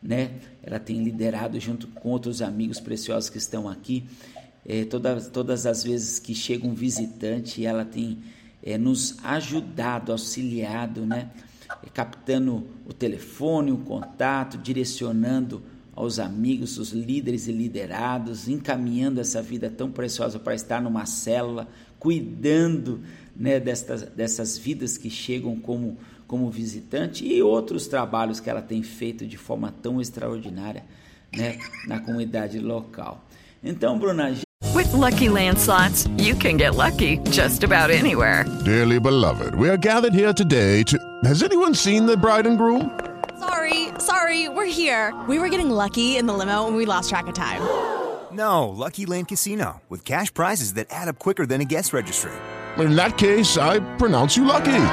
[0.00, 0.30] né?
[0.62, 4.04] Ela tem liderado junto com outros amigos preciosos que estão aqui.
[4.64, 8.18] É, todas, todas as vezes que chega um visitante, ela tem
[8.62, 11.28] é, nos ajudado, auxiliado, né?
[11.82, 15.60] É, captando o telefone, o contato, direcionando
[15.92, 21.68] aos amigos, os líderes e liderados, encaminhando essa vida tão preciosa para estar numa célula,
[22.02, 23.00] cuidando
[23.36, 28.82] né, destas, dessas vidas que chegam como, como visitante e outros trabalhos que ela tem
[28.82, 30.84] feito de forma tão extraordinária
[31.32, 33.24] né, na comunidade local.
[33.62, 34.34] Então, Bruna,
[34.74, 38.44] With Lucky Land slots, you can get lucky just about anywhere.
[38.64, 40.98] Dearly beloved, we are gathered here today to.
[41.22, 42.98] Has anyone seen the bride and groom?
[43.38, 45.14] Sorry, sorry, we're here.
[45.28, 47.62] We were getting lucky in the limo and we lost track of time.
[48.32, 52.32] No, Lucky Land Casino, with cash prizes that add up quicker than a guest registry.
[52.78, 54.84] In that case, I pronounce you lucky.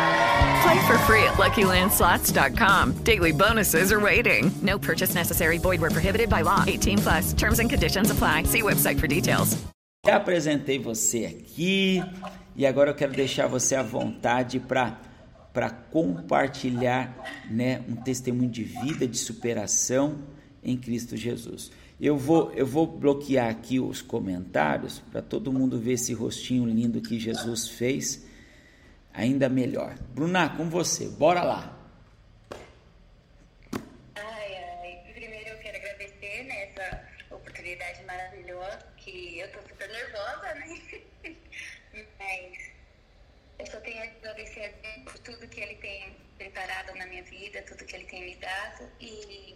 [0.62, 3.04] Play for free at LuckyLandSlots.com.
[3.04, 4.52] Daily bonuses are waiting.
[4.62, 5.58] No purchase necessary.
[5.58, 6.64] Void where prohibited by law.
[6.68, 7.34] 18 plus.
[7.34, 8.44] Terms and conditions apply.
[8.44, 9.58] See website for details.
[10.06, 12.02] já apresentei você aqui
[12.56, 15.00] e agora eu quero deixar você à vontade para
[15.52, 17.14] para compartilhar,
[17.50, 20.20] né, um testemunho de vida, de superação
[20.64, 21.72] em Cristo Jesus.
[22.00, 27.02] Eu vou eu vou bloquear aqui os comentários para todo mundo ver esse rostinho lindo
[27.02, 28.26] que Jesus fez
[29.14, 29.96] ainda melhor.
[30.14, 31.10] Bruna, com você.
[31.10, 31.78] Bora lá.
[34.16, 35.14] Ai, ai.
[35.14, 40.82] Primeiro eu quero agradecer nessa oportunidade maravilhosa, que eu tô super nervosa, né?
[42.18, 42.72] Mas
[43.60, 47.24] eu só tenho a agradecer a Deus por tudo que Ele tem preparado na minha
[47.24, 48.90] vida, tudo que Ele tem me dado.
[49.02, 49.49] E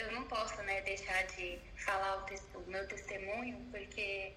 [0.00, 4.32] eu não posso, né, deixar de falar o, o meu testemunho, porque,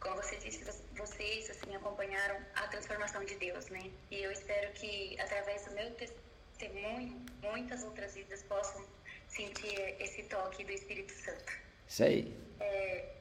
[0.00, 3.90] como você disse, vo- vocês, assim, acompanharam a transformação de Deus, né?
[4.10, 8.84] E eu espero que, através do meu testemunho, muitas outras vidas possam
[9.28, 11.52] sentir esse toque do Espírito Santo.
[11.88, 12.36] Isso aí.
[12.60, 13.14] É,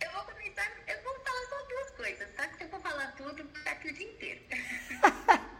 [0.00, 2.48] eu vou começar, eu vou falar só duas coisas, tá?
[2.56, 4.40] Se eu for falar tudo, vou ficar aqui o dia inteiro.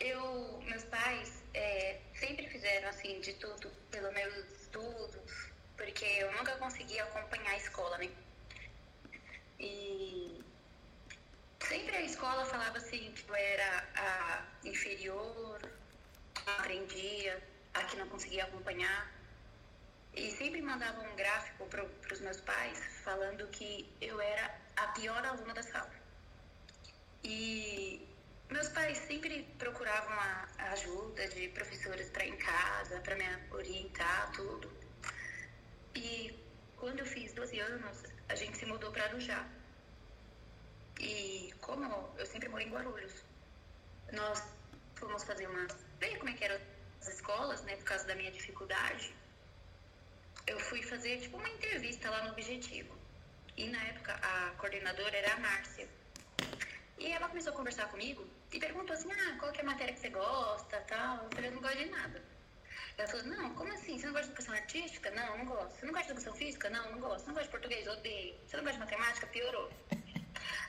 [0.00, 6.56] eu, meus pais é, sempre fizeram assim de tudo pelos meus estudos, porque eu nunca
[6.56, 8.10] consegui acompanhar a escola, né?
[9.58, 10.40] E
[11.60, 15.60] sempre a escola falava assim que eu era a inferior,
[16.46, 17.42] não aprendia,
[17.74, 19.12] a que não conseguia acompanhar.
[20.14, 25.24] E sempre mandava um gráfico para os meus pais falando que eu era a pior
[25.24, 25.90] aluna da sala.
[27.24, 28.08] E
[28.48, 34.70] meus pais sempre procuravam a ajuda de professores para em casa, para me orientar, tudo.
[35.94, 36.38] E
[36.76, 39.48] quando eu fiz 12 anos, a gente se mudou para Arujá.
[41.00, 41.84] E como
[42.18, 43.24] eu sempre morei em Guarulhos,
[44.12, 44.42] nós
[44.96, 45.66] fomos fazer uma.
[45.98, 46.60] Ver como é que eram
[47.00, 49.14] as escolas, né, por causa da minha dificuldade.
[50.46, 52.94] Eu fui fazer tipo uma entrevista lá no Objetivo.
[53.56, 55.88] E na época a coordenadora era a Márcia.
[56.98, 59.94] E ela começou a conversar comigo e perguntou assim: ah, qual que é a matéria
[59.94, 61.24] que você gosta tal.
[61.24, 62.22] Eu falei: eu não gosto de nada.
[62.96, 63.98] Ela falou: não, como assim?
[63.98, 65.10] Você não gosta de educação artística?
[65.10, 65.78] Não, não gosto.
[65.78, 66.70] Você não gosta de educação física?
[66.70, 67.20] Não, não gosto.
[67.20, 67.86] Você não gosta de português?
[67.86, 68.34] Odeio.
[68.46, 69.26] Você não gosta de matemática?
[69.26, 69.70] Piorou.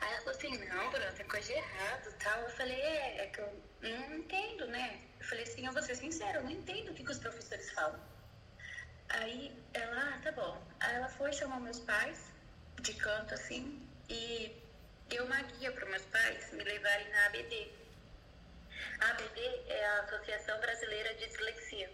[0.01, 2.39] Aí ela falou assim: não, Bruno, tem coisa de errado tal.
[2.41, 5.01] Eu falei: é, é que eu não entendo, né?
[5.19, 7.71] Eu falei assim: eu vou ser sincera, eu não entendo o que, que os professores
[7.71, 7.99] falam.
[9.09, 10.61] Aí ela, ah, tá bom.
[10.81, 12.31] Aí ela foi chamar meus pais
[12.81, 14.55] de canto assim e
[15.09, 17.71] deu uma guia para meus pais me levarem na ABD.
[19.01, 21.89] A ABD é a Associação Brasileira de Dislexia.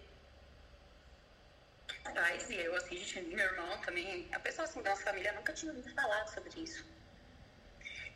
[2.13, 5.53] Pais e eu, assim, gente, meu irmão também, a pessoa assim da nossa família nunca
[5.53, 6.86] tinha ouvido falar sobre isso.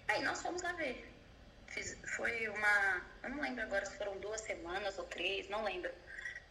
[0.08, 1.12] Aí nós fomos lá ver.
[1.68, 5.91] Fiz, foi uma, eu não lembro agora se foram duas semanas ou três, não lembro,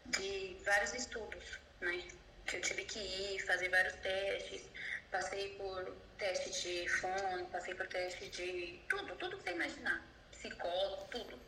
[0.07, 2.09] de vários estudos, né?
[2.47, 4.69] Que eu tive que ir, fazer vários testes,
[5.11, 11.09] passei por teste de fone, passei por teste de tudo, tudo que você imaginar, psicólogo,
[11.11, 11.39] tudo.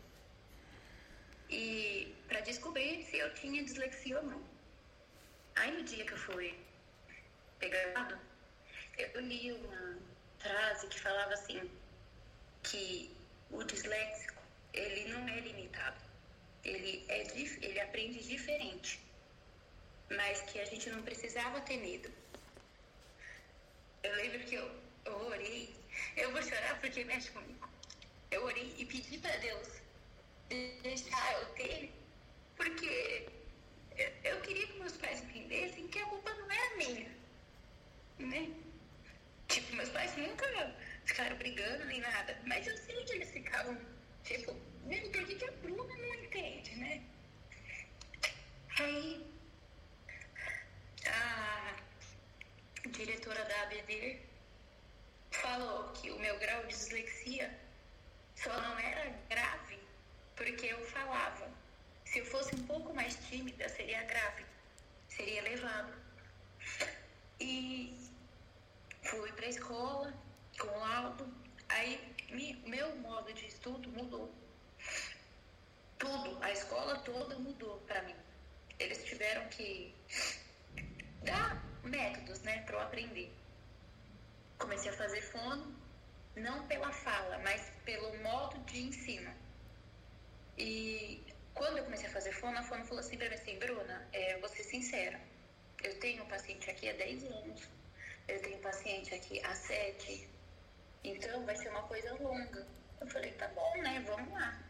[1.48, 4.42] E para descobrir se eu tinha dislexia ou não.
[5.56, 6.58] Aí no dia que eu fui
[7.58, 8.18] pegado,
[8.96, 9.98] eu li uma
[10.38, 11.70] frase que falava assim,
[12.62, 13.14] que
[13.50, 14.40] o disléxico,
[14.72, 16.00] ele não é limitado.
[16.64, 17.26] Ele, é,
[17.62, 19.00] ele aprende diferente.
[20.10, 22.10] Mas que a gente não precisava ter medo.
[24.02, 24.70] Eu lembro que eu,
[25.04, 25.74] eu orei,
[26.16, 27.68] eu vou chorar porque mexe comigo.
[28.30, 29.80] Eu orei e pedi para Deus
[30.82, 31.92] deixar eu ter,
[32.56, 33.28] porque
[33.96, 37.10] eu, eu, queria que meus pais entendessem que a culpa não era minha.
[38.18, 38.50] Né?
[39.48, 40.74] Tipo, meus pais nunca
[41.04, 43.76] ficaram brigando nem nada, mas eu sei que eles ficavam,
[44.24, 47.02] tipo, vendo por que, que a Bruna não entende, né?
[48.78, 49.26] Aí
[51.06, 51.49] a
[52.88, 54.20] diretora da ABD
[55.30, 57.58] falou que o meu grau de dislexia
[58.34, 59.80] só não era grave
[60.40, 61.50] porque eu falava.
[62.06, 64.44] Se eu fosse um pouco mais tímida, seria grave,
[65.08, 65.92] seria elevado.
[67.38, 67.94] E
[69.02, 70.14] fui para a escola
[70.58, 71.32] com o laudo,
[71.68, 74.34] aí mi, meu modo de estudo mudou.
[75.98, 78.16] Tudo, a escola toda mudou para mim.
[78.78, 79.94] Eles tiveram que
[81.22, 83.32] dar métodos, né, para eu aprender.
[84.58, 85.74] Comecei a fazer fono,
[86.36, 89.32] não pela fala, mas pelo modo de ensino.
[90.58, 91.24] E
[91.54, 94.38] quando eu comecei a fazer fono, a fono falou assim para mim assim, Bruna, é,
[94.38, 95.20] vou ser sincera,
[95.82, 97.68] eu tenho um paciente aqui há 10 anos,
[98.28, 100.28] eu tenho um paciente aqui há 7,
[101.04, 102.66] então vai ser uma coisa longa.
[103.00, 104.62] Eu falei, tá bom, né, vamos lá.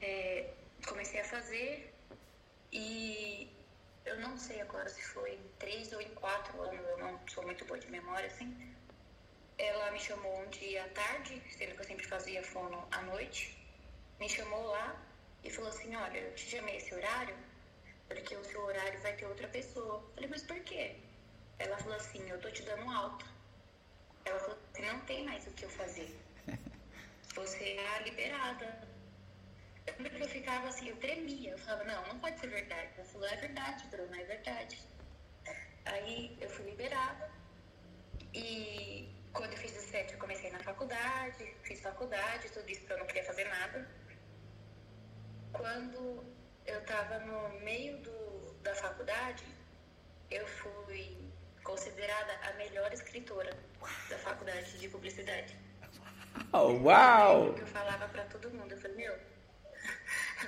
[0.00, 0.50] É,
[0.86, 1.94] comecei a fazer
[2.72, 3.48] e
[4.04, 7.44] eu não sei agora se foi em três ou em quatro anos, eu não sou
[7.44, 8.74] muito boa de memória, assim.
[9.58, 13.56] Ela me chamou um dia à tarde, sendo que eu sempre fazia fono à noite.
[14.20, 14.96] Me chamou lá
[15.42, 17.36] e falou assim, olha, eu te chamei esse horário
[18.08, 19.94] porque o seu horário vai ter outra pessoa.
[19.94, 20.96] Eu falei, mas por quê?
[21.58, 23.24] Ela falou assim, eu tô te dando alta.
[24.24, 26.14] Ela falou assim, não tem mais o que eu fazer.
[27.34, 28.93] Você é liberada
[29.98, 31.52] eu lembro que eu ficava assim, eu tremia.
[31.52, 32.90] Eu falava, não, não pode ser verdade.
[32.96, 34.82] Ela falou, é verdade, Bruna, é verdade.
[35.86, 37.30] Aí eu fui liberada.
[38.32, 42.98] E quando eu fiz 17, eu comecei na faculdade, fiz faculdade, tudo isso porque eu
[42.98, 43.88] não queria fazer nada.
[45.52, 46.24] Quando
[46.66, 49.44] eu estava no meio do, da faculdade,
[50.30, 51.16] eu fui
[51.62, 53.56] considerada a melhor escritora
[54.10, 55.56] da faculdade de publicidade.
[56.52, 57.56] Oh, uau!
[57.56, 59.33] Eu falava para todo mundo, eu falei, meu,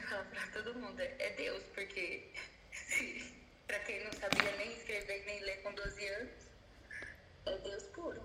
[0.08, 2.32] falar pra todo mundo, é Deus, porque
[3.66, 6.46] pra quem não sabia nem escrever nem ler com 12 anos,
[7.46, 8.22] é Deus puro.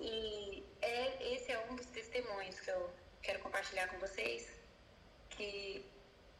[0.00, 2.90] E é, esse é um dos testemunhos que eu
[3.22, 4.48] quero compartilhar com vocês,
[5.30, 5.84] que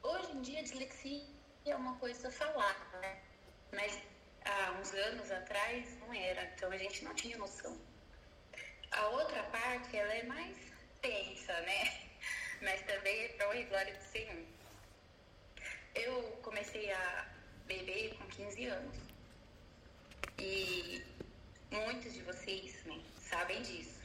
[0.03, 1.27] hoje em dia dislexia
[1.67, 3.23] é uma coisa falada, né?
[3.73, 3.99] Mas
[4.45, 7.79] há uns anos atrás não era, então a gente não tinha noção.
[8.91, 10.57] A outra parte, ela é mais
[11.01, 12.10] tensa, né?
[12.61, 14.45] Mas também é para o glória do Senhor.
[15.95, 17.29] Eu comecei a
[17.67, 18.97] beber com 15 anos.
[20.39, 21.03] E
[21.71, 24.01] muitos de vocês né, sabem disso.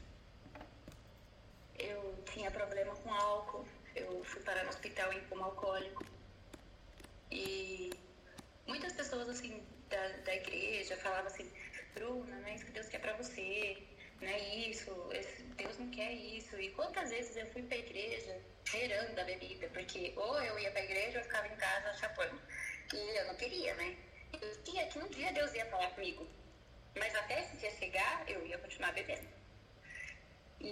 [1.78, 6.06] Eu tinha problema com álcool, eu fui parar no hospital em coma alcoólico.
[7.32, 7.92] E
[8.66, 11.52] muitas pessoas assim da, da igreja falavam assim,
[11.94, 13.84] Bruna, não é isso que Deus quer pra você,
[14.22, 14.40] não é
[14.70, 16.60] isso, esse, Deus não quer isso.
[16.60, 20.84] E quantas vezes eu fui pra igreja cheirando a bebida, porque ou eu ia pra
[20.84, 22.42] igreja ou eu ficava em casa chapando.
[22.94, 23.96] E eu não queria, né?
[24.42, 26.28] Eu tinha que um dia Deus ia falar comigo.
[26.98, 29.28] Mas até esse dia chegar, eu ia continuar bebendo.
[30.62, 30.72] E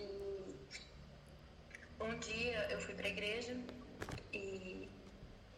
[1.99, 3.55] um dia eu fui pra igreja
[4.31, 4.89] e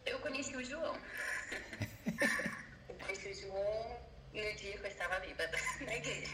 [0.06, 1.00] eu conheci o João.
[2.90, 4.00] eu conheci o João
[4.34, 6.32] no dia que eu estava bêbada na igreja.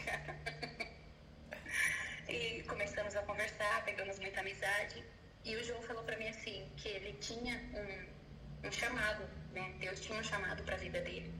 [2.32, 5.04] E começamos a conversar, pegamos muita amizade.
[5.44, 9.22] E o João falou para mim assim, que ele tinha um, um chamado,
[9.52, 9.74] né?
[9.78, 11.34] Deus tinha um chamado para a vida dele.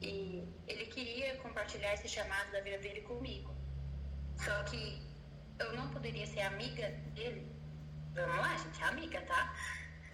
[0.00, 3.54] E ele queria compartilhar esse chamado da vida dele comigo.
[4.36, 5.02] Só que
[5.58, 7.46] eu não poderia ser amiga dele.
[8.14, 9.54] Vamos lá, gente, amiga, tá?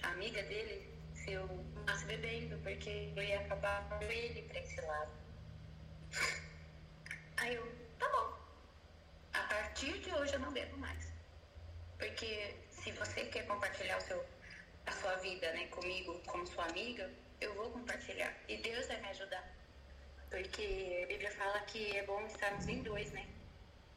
[0.03, 1.49] Amiga dele se eu
[1.86, 5.12] fosse bebendo, porque eu ia acabar com ele pra esse lado.
[7.36, 8.38] Aí eu, tá bom.
[9.33, 11.12] A partir de hoje eu não bebo mais.
[11.99, 14.24] Porque se você quer compartilhar o seu,
[14.87, 17.11] a sua vida né, comigo, como sua amiga,
[17.41, 18.35] eu vou compartilhar.
[18.49, 19.45] E Deus vai me ajudar.
[20.31, 23.26] Porque a Bíblia fala que é bom estarmos em dois, né?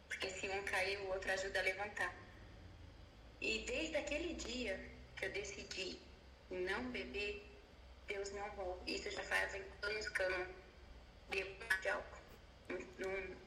[0.07, 2.13] Porque se um cair, o outro ajuda a levantar.
[3.39, 4.79] E desde aquele dia
[5.15, 5.99] que eu decidi
[6.49, 7.45] não beber,
[8.07, 8.81] Deus não vou.
[8.85, 10.47] Isso já fazem anos que eu não
[11.29, 12.21] bebo de álcool.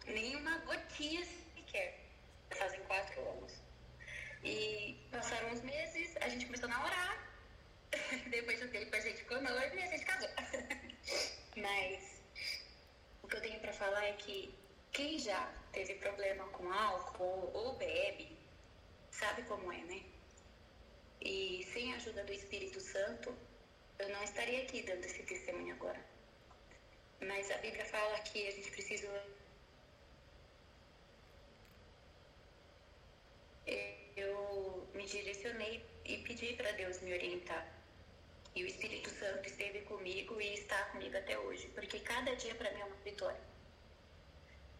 [0.07, 1.25] Nenhuma gotinha
[1.75, 1.99] sequer.
[2.51, 3.53] Já fazem quatro anos.
[4.45, 7.35] E passaram uns meses, a gente começou a namorar.
[8.31, 10.29] Depois de um tempo a gente ficou noivo e a gente casou.
[11.57, 12.21] Mas
[13.23, 14.55] o que eu tenho para falar é que
[14.93, 18.39] quem já teve problema com álcool ou bebe,
[19.11, 20.03] sabe como é, né?
[21.21, 23.35] E sem a ajuda do Espírito Santo,
[23.99, 26.05] eu não estaria aqui dando esse testemunho agora.
[27.21, 29.09] Mas a Bíblia fala que a gente precisa.
[33.67, 37.67] Eu me direcionei e pedi para Deus me orientar.
[38.55, 42.71] E o Espírito Santo esteve comigo e está comigo até hoje, porque cada dia para
[42.73, 43.41] mim é uma vitória.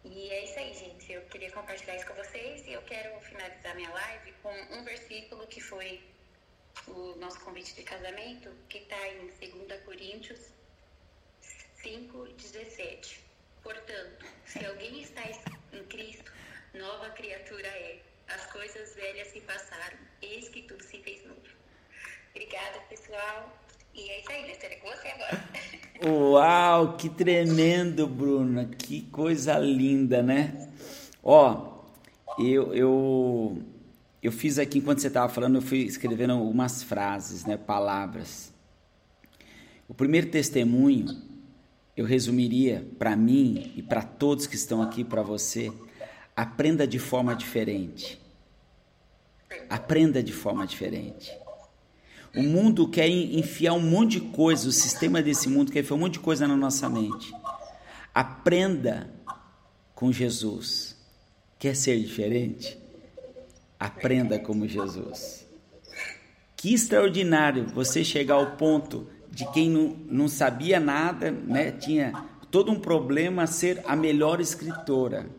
[0.05, 1.11] E é isso aí, gente.
[1.11, 5.45] Eu queria compartilhar isso com vocês e eu quero finalizar minha live com um versículo
[5.47, 6.01] que foi
[6.87, 10.39] o nosso convite de casamento, que está em 2 Coríntios
[11.83, 13.17] 5,17.
[13.63, 15.23] Portanto, se alguém está
[15.73, 16.31] em Cristo,
[16.73, 17.99] nova criatura é.
[18.27, 21.41] As coisas velhas se passaram, eis que tudo se fez novo.
[22.31, 23.57] Obrigada, pessoal.
[23.93, 25.49] E é isso aí, estarei com você agora.
[26.05, 28.65] Uau, que tremendo, Bruna.
[28.65, 30.69] Que coisa linda, né?
[31.23, 31.75] Ó,
[32.37, 33.63] eu, eu,
[34.21, 37.55] eu fiz aqui, enquanto você estava falando, eu fui escrevendo algumas frases, né?
[37.55, 38.53] Palavras.
[39.87, 41.05] O primeiro testemunho,
[41.95, 45.71] eu resumiria para mim e para todos que estão aqui, para você,
[46.35, 48.19] aprenda de forma diferente.
[49.69, 51.31] Aprenda de forma diferente.
[52.35, 55.99] O mundo quer enfiar um monte de coisa, o sistema desse mundo quer enfiar um
[55.99, 57.33] monte de coisa na nossa mente.
[58.13, 59.09] Aprenda
[59.93, 60.97] com Jesus.
[61.57, 62.77] Quer ser diferente?
[63.79, 65.45] Aprenda como Jesus.
[66.57, 71.71] Que extraordinário você chegar ao ponto de quem não, não sabia nada, né?
[71.71, 72.11] tinha
[72.51, 75.29] todo um problema, ser a melhor escritora.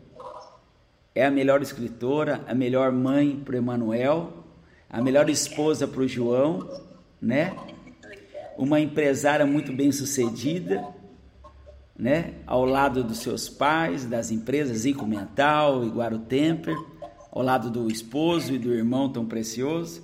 [1.17, 4.45] É a melhor escritora, a melhor mãe para o Emanuel,
[4.87, 6.69] a melhor esposa para o João,
[7.19, 7.55] né?
[8.55, 10.87] Uma empresária muito bem sucedida,
[11.97, 12.35] né?
[12.45, 16.77] Ao lado dos seus pais, das empresas Zico Mental e Guaro Temper,
[17.31, 20.03] ao lado do esposo e do irmão tão precioso.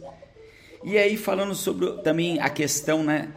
[0.84, 3.32] E aí falando sobre também a questão, né?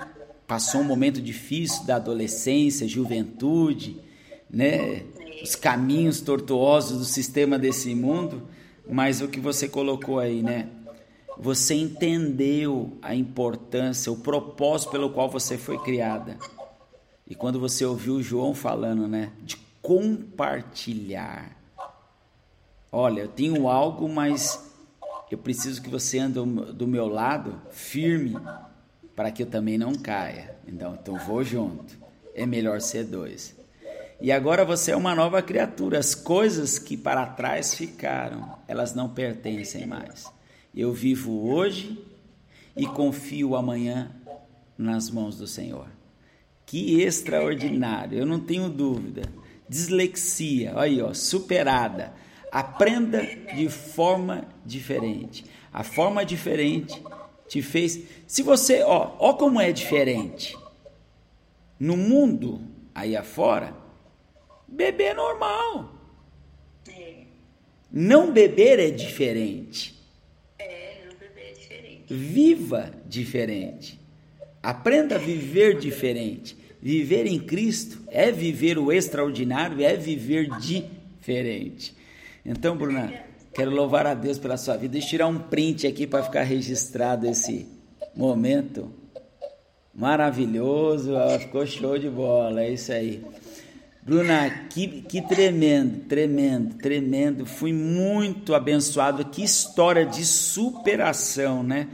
[0.46, 4.00] Passou um momento difícil da adolescência, juventude,
[4.50, 5.02] né?
[5.42, 8.42] Os caminhos tortuosos do sistema desse mundo,
[8.88, 10.68] mas o que você colocou aí, né?
[11.38, 16.38] você entendeu a importância, o propósito pelo qual você foi criada.
[17.26, 21.54] E quando você ouviu o João falando, né, de compartilhar.
[22.90, 24.72] Olha, eu tenho algo, mas
[25.30, 26.38] eu preciso que você ande
[26.72, 28.36] do meu lado firme
[29.14, 30.56] para que eu também não caia.
[30.66, 31.98] Então, então vou junto.
[32.34, 33.55] É melhor ser dois.
[34.20, 35.98] E agora você é uma nova criatura.
[35.98, 40.30] As coisas que para trás ficaram, elas não pertencem mais.
[40.74, 42.02] Eu vivo hoje
[42.76, 44.10] e confio amanhã
[44.76, 45.88] nas mãos do Senhor.
[46.64, 49.22] Que extraordinário, eu não tenho dúvida.
[49.68, 52.12] Dislexia, olha aí, ó, superada.
[52.50, 53.22] Aprenda
[53.54, 55.44] de forma diferente.
[55.72, 57.02] A forma diferente
[57.48, 58.02] te fez.
[58.26, 60.56] Se você, ó, ó como é diferente.
[61.78, 62.62] No mundo
[62.94, 63.74] aí afora,
[64.68, 65.96] beber é normal.
[67.90, 69.94] Não beber é diferente.
[70.58, 72.04] É, não beber é diferente.
[72.08, 74.00] Viva diferente.
[74.62, 76.56] Aprenda a viver diferente.
[76.82, 81.96] Viver em Cristo é viver o extraordinário, é viver diferente.
[82.44, 83.12] Então, Bruna,
[83.54, 84.92] quero louvar a Deus pela sua vida.
[84.92, 87.66] Deixa eu tirar um print aqui para ficar registrado esse
[88.14, 88.92] momento
[89.94, 91.12] maravilhoso.
[91.40, 93.24] ficou show de bola, é isso aí.
[94.06, 97.44] Bruna, que, que tremendo, tremendo, tremendo.
[97.44, 99.24] Fui muito abençoado.
[99.24, 101.88] Que história de superação, né?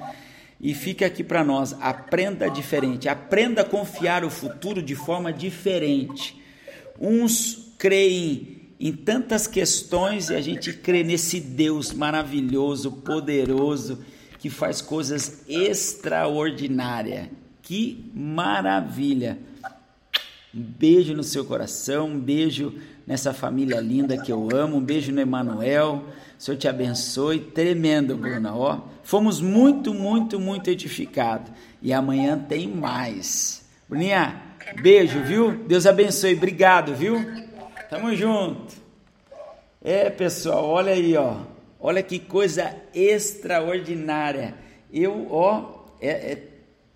[0.61, 6.39] E fica aqui para nós: aprenda diferente, aprenda a confiar o futuro de forma diferente.
[7.01, 14.05] Uns creem em tantas questões e a gente crê nesse Deus maravilhoso, poderoso,
[14.39, 17.29] que faz coisas extraordinárias.
[17.63, 19.39] Que maravilha!
[20.55, 22.75] Um beijo no seu coração, um beijo
[23.07, 26.05] nessa família linda que eu amo, um beijo no Emanuel.
[26.39, 27.41] O Senhor te abençoe.
[27.41, 28.55] Tremendo, Bruna.
[28.55, 31.51] Ó, fomos muito, muito, muito edificados.
[31.81, 33.65] E amanhã tem mais.
[33.89, 34.43] Bruninha,
[34.83, 35.53] beijo, viu?
[35.53, 36.35] Deus abençoe.
[36.35, 37.25] Obrigado, viu?
[37.89, 38.75] Tamo junto.
[39.83, 41.39] É, pessoal, olha aí, ó.
[41.81, 44.55] Olha que coisa extraordinária.
[44.93, 46.49] Eu, ó, é, é,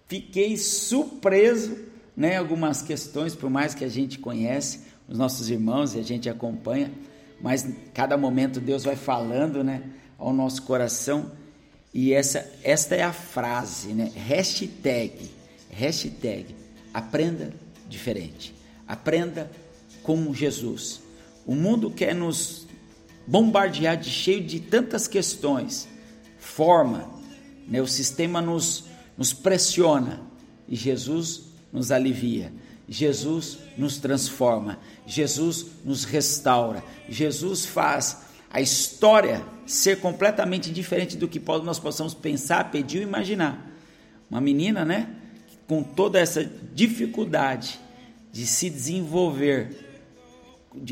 [0.06, 1.85] fiquei surpreso
[2.16, 6.28] né, algumas questões, por mais que a gente conhece os nossos irmãos e a gente
[6.28, 6.90] acompanha,
[7.40, 9.82] mas cada momento Deus vai falando, né,
[10.18, 11.30] ao nosso coração.
[11.92, 14.10] E essa, esta é a frase, né?
[14.14, 15.30] Hashtag,
[15.70, 16.54] hashtag,
[16.92, 17.52] aprenda
[17.88, 18.54] diferente.
[18.86, 19.50] Aprenda
[20.02, 21.00] com Jesus.
[21.46, 22.66] O mundo quer nos
[23.26, 25.88] bombardear de cheio de tantas questões,
[26.38, 27.10] forma,
[27.66, 27.82] né?
[27.82, 28.84] o sistema nos,
[29.16, 30.20] nos pressiona
[30.68, 31.45] e Jesus
[31.76, 32.50] nos alivia.
[32.88, 41.42] Jesus nos transforma, Jesus nos restaura, Jesus faz a história ser completamente diferente do que
[41.62, 43.70] nós possamos pensar, pedir ou imaginar.
[44.30, 45.10] Uma menina, né,
[45.66, 47.78] com toda essa dificuldade
[48.32, 49.84] de se desenvolver,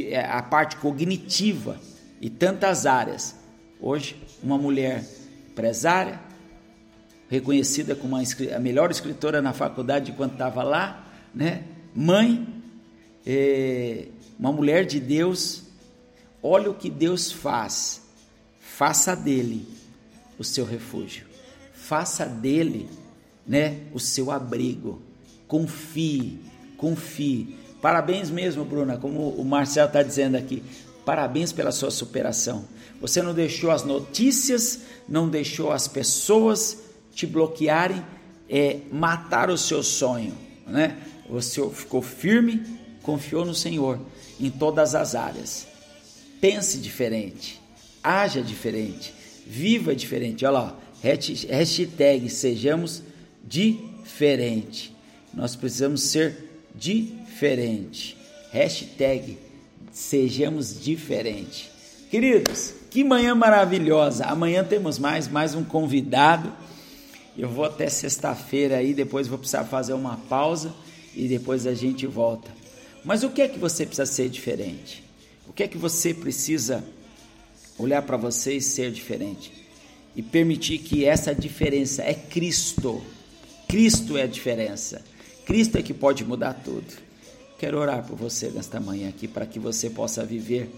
[0.01, 1.81] é, a parte cognitiva
[2.21, 3.37] e tantas áreas.
[3.81, 5.05] Hoje, uma mulher
[5.49, 6.21] empresária,
[7.35, 11.65] reconhecida como a melhor escritora na faculdade quando estava lá, né?
[11.95, 12.47] Mãe,
[13.27, 14.07] é,
[14.39, 15.63] uma mulher de Deus.
[16.43, 18.03] Olha o que Deus faz.
[18.61, 19.67] Faça dele
[20.39, 21.27] o seu refúgio.
[21.73, 22.89] Faça dele,
[23.47, 25.03] né, o seu abrigo.
[25.47, 26.39] Confie,
[26.77, 27.57] confie.
[27.81, 30.63] Parabéns mesmo, Bruna, como o Marcel está dizendo aqui.
[31.05, 32.65] Parabéns pela sua superação.
[33.01, 36.85] Você não deixou as notícias, não deixou as pessoas
[37.15, 38.05] te bloquearem,
[38.49, 40.35] é, matar o seu sonho,
[40.67, 40.97] né?
[41.29, 42.63] Você ficou firme,
[43.03, 43.99] confiou no Senhor
[44.39, 45.67] em todas as áreas.
[46.41, 47.61] Pense diferente,
[48.03, 49.15] haja diferente,
[49.47, 50.45] viva diferente.
[50.45, 53.03] Olha lá, hashtag sejamos
[53.43, 54.95] diferente.
[55.33, 58.17] Nós precisamos ser diferente.
[58.53, 59.39] Hashtag
[59.91, 61.71] sejamos diferente.
[62.11, 64.25] Queridos, que manhã maravilhosa.
[64.27, 66.53] Amanhã temos mais, mais um convidado.
[67.37, 70.73] Eu vou até sexta-feira aí, depois vou precisar fazer uma pausa
[71.17, 72.51] e depois a gente volta.
[73.05, 75.03] Mas o que é que você precisa ser diferente?
[75.49, 76.85] O que é que você precisa
[77.77, 79.53] olhar para você e ser diferente?
[80.15, 83.03] E permitir que essa diferença é Cristo.
[83.67, 85.05] Cristo é a diferença.
[85.45, 86.87] Cristo é que pode mudar tudo.
[87.59, 90.71] Quero orar por você nesta manhã aqui para que você possa viver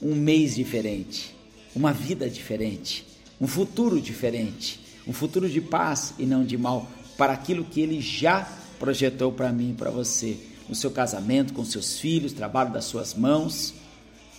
[0.00, 1.34] um mês diferente,
[1.74, 3.04] uma vida diferente,
[3.40, 6.86] um futuro diferente um futuro de paz e não de mal,
[7.16, 8.46] para aquilo que Ele já
[8.78, 10.38] projetou para mim e para você,
[10.68, 13.72] no seu casamento, com seus filhos, trabalho das suas mãos.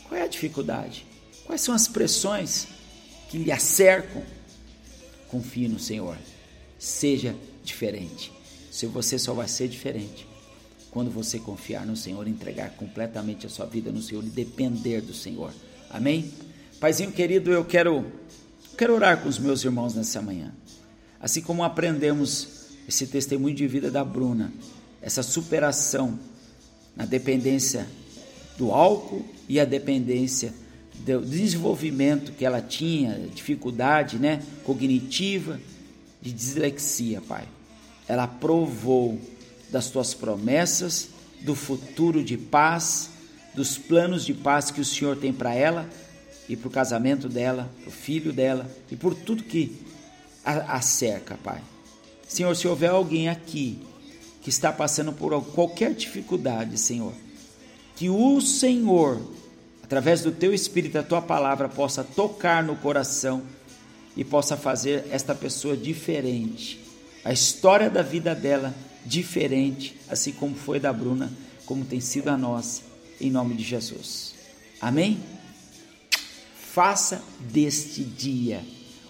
[0.08, 1.06] Qual é a dificuldade?
[1.46, 2.68] Quais são as pressões
[3.30, 4.22] que lhe acercam?
[5.28, 6.16] Confie no Senhor.
[6.78, 8.32] Seja diferente.
[8.72, 10.28] Se você só vai ser diferente
[10.92, 15.14] quando você confiar no Senhor, entregar completamente a sua vida no Senhor e depender do
[15.14, 15.52] Senhor.
[15.90, 16.32] Amém?
[16.80, 18.06] Paizinho querido, eu quero
[18.80, 20.54] quero orar com os meus irmãos nessa manhã.
[21.20, 24.54] Assim como aprendemos esse testemunho de vida da Bruna,
[25.02, 26.18] essa superação
[26.96, 27.86] na dependência
[28.58, 30.54] do álcool e a dependência
[30.96, 35.60] do desenvolvimento que ela tinha, dificuldade, né, cognitiva,
[36.22, 37.50] de dislexia, Pai.
[38.08, 39.20] Ela provou
[39.70, 41.10] das tuas promessas,
[41.42, 43.10] do futuro de paz,
[43.54, 45.86] dos planos de paz que o Senhor tem para ela
[46.50, 49.80] e para o casamento dela, para o filho dela e por tudo que
[50.44, 51.62] a, a cerca, Pai.
[52.28, 53.80] Senhor, se houver alguém aqui
[54.42, 57.14] que está passando por qualquer dificuldade, Senhor,
[57.96, 59.22] que o Senhor,
[59.84, 63.44] através do teu Espírito, a tua palavra, possa tocar no coração
[64.18, 66.80] e possa fazer esta pessoa diferente,
[67.24, 68.74] a história da vida dela
[69.06, 71.32] diferente, assim como foi da Bruna,
[71.66, 72.82] como tem sido a nossa,
[73.22, 74.34] em nome de Jesus.
[74.82, 75.20] Amém?
[76.80, 78.62] Faça deste dia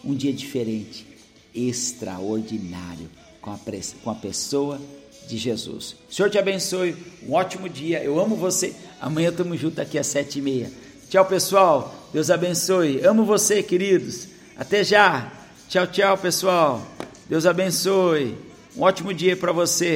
[0.04, 1.06] um dia diferente,
[1.54, 3.08] extraordinário,
[3.40, 3.60] com a,
[4.04, 4.82] com a pessoa
[5.28, 5.96] de Jesus.
[6.10, 8.04] O Senhor te abençoe, um ótimo dia.
[8.04, 8.74] Eu amo você.
[9.00, 10.72] Amanhã estamos juntos aqui às sete e meia.
[11.12, 11.94] Tchau, pessoal.
[12.12, 13.06] Deus abençoe.
[13.06, 14.30] Amo você, queridos.
[14.58, 15.32] Até já.
[15.68, 16.82] Tchau, tchau, pessoal.
[17.30, 18.36] Deus abençoe.
[18.76, 19.88] Um ótimo dia para você.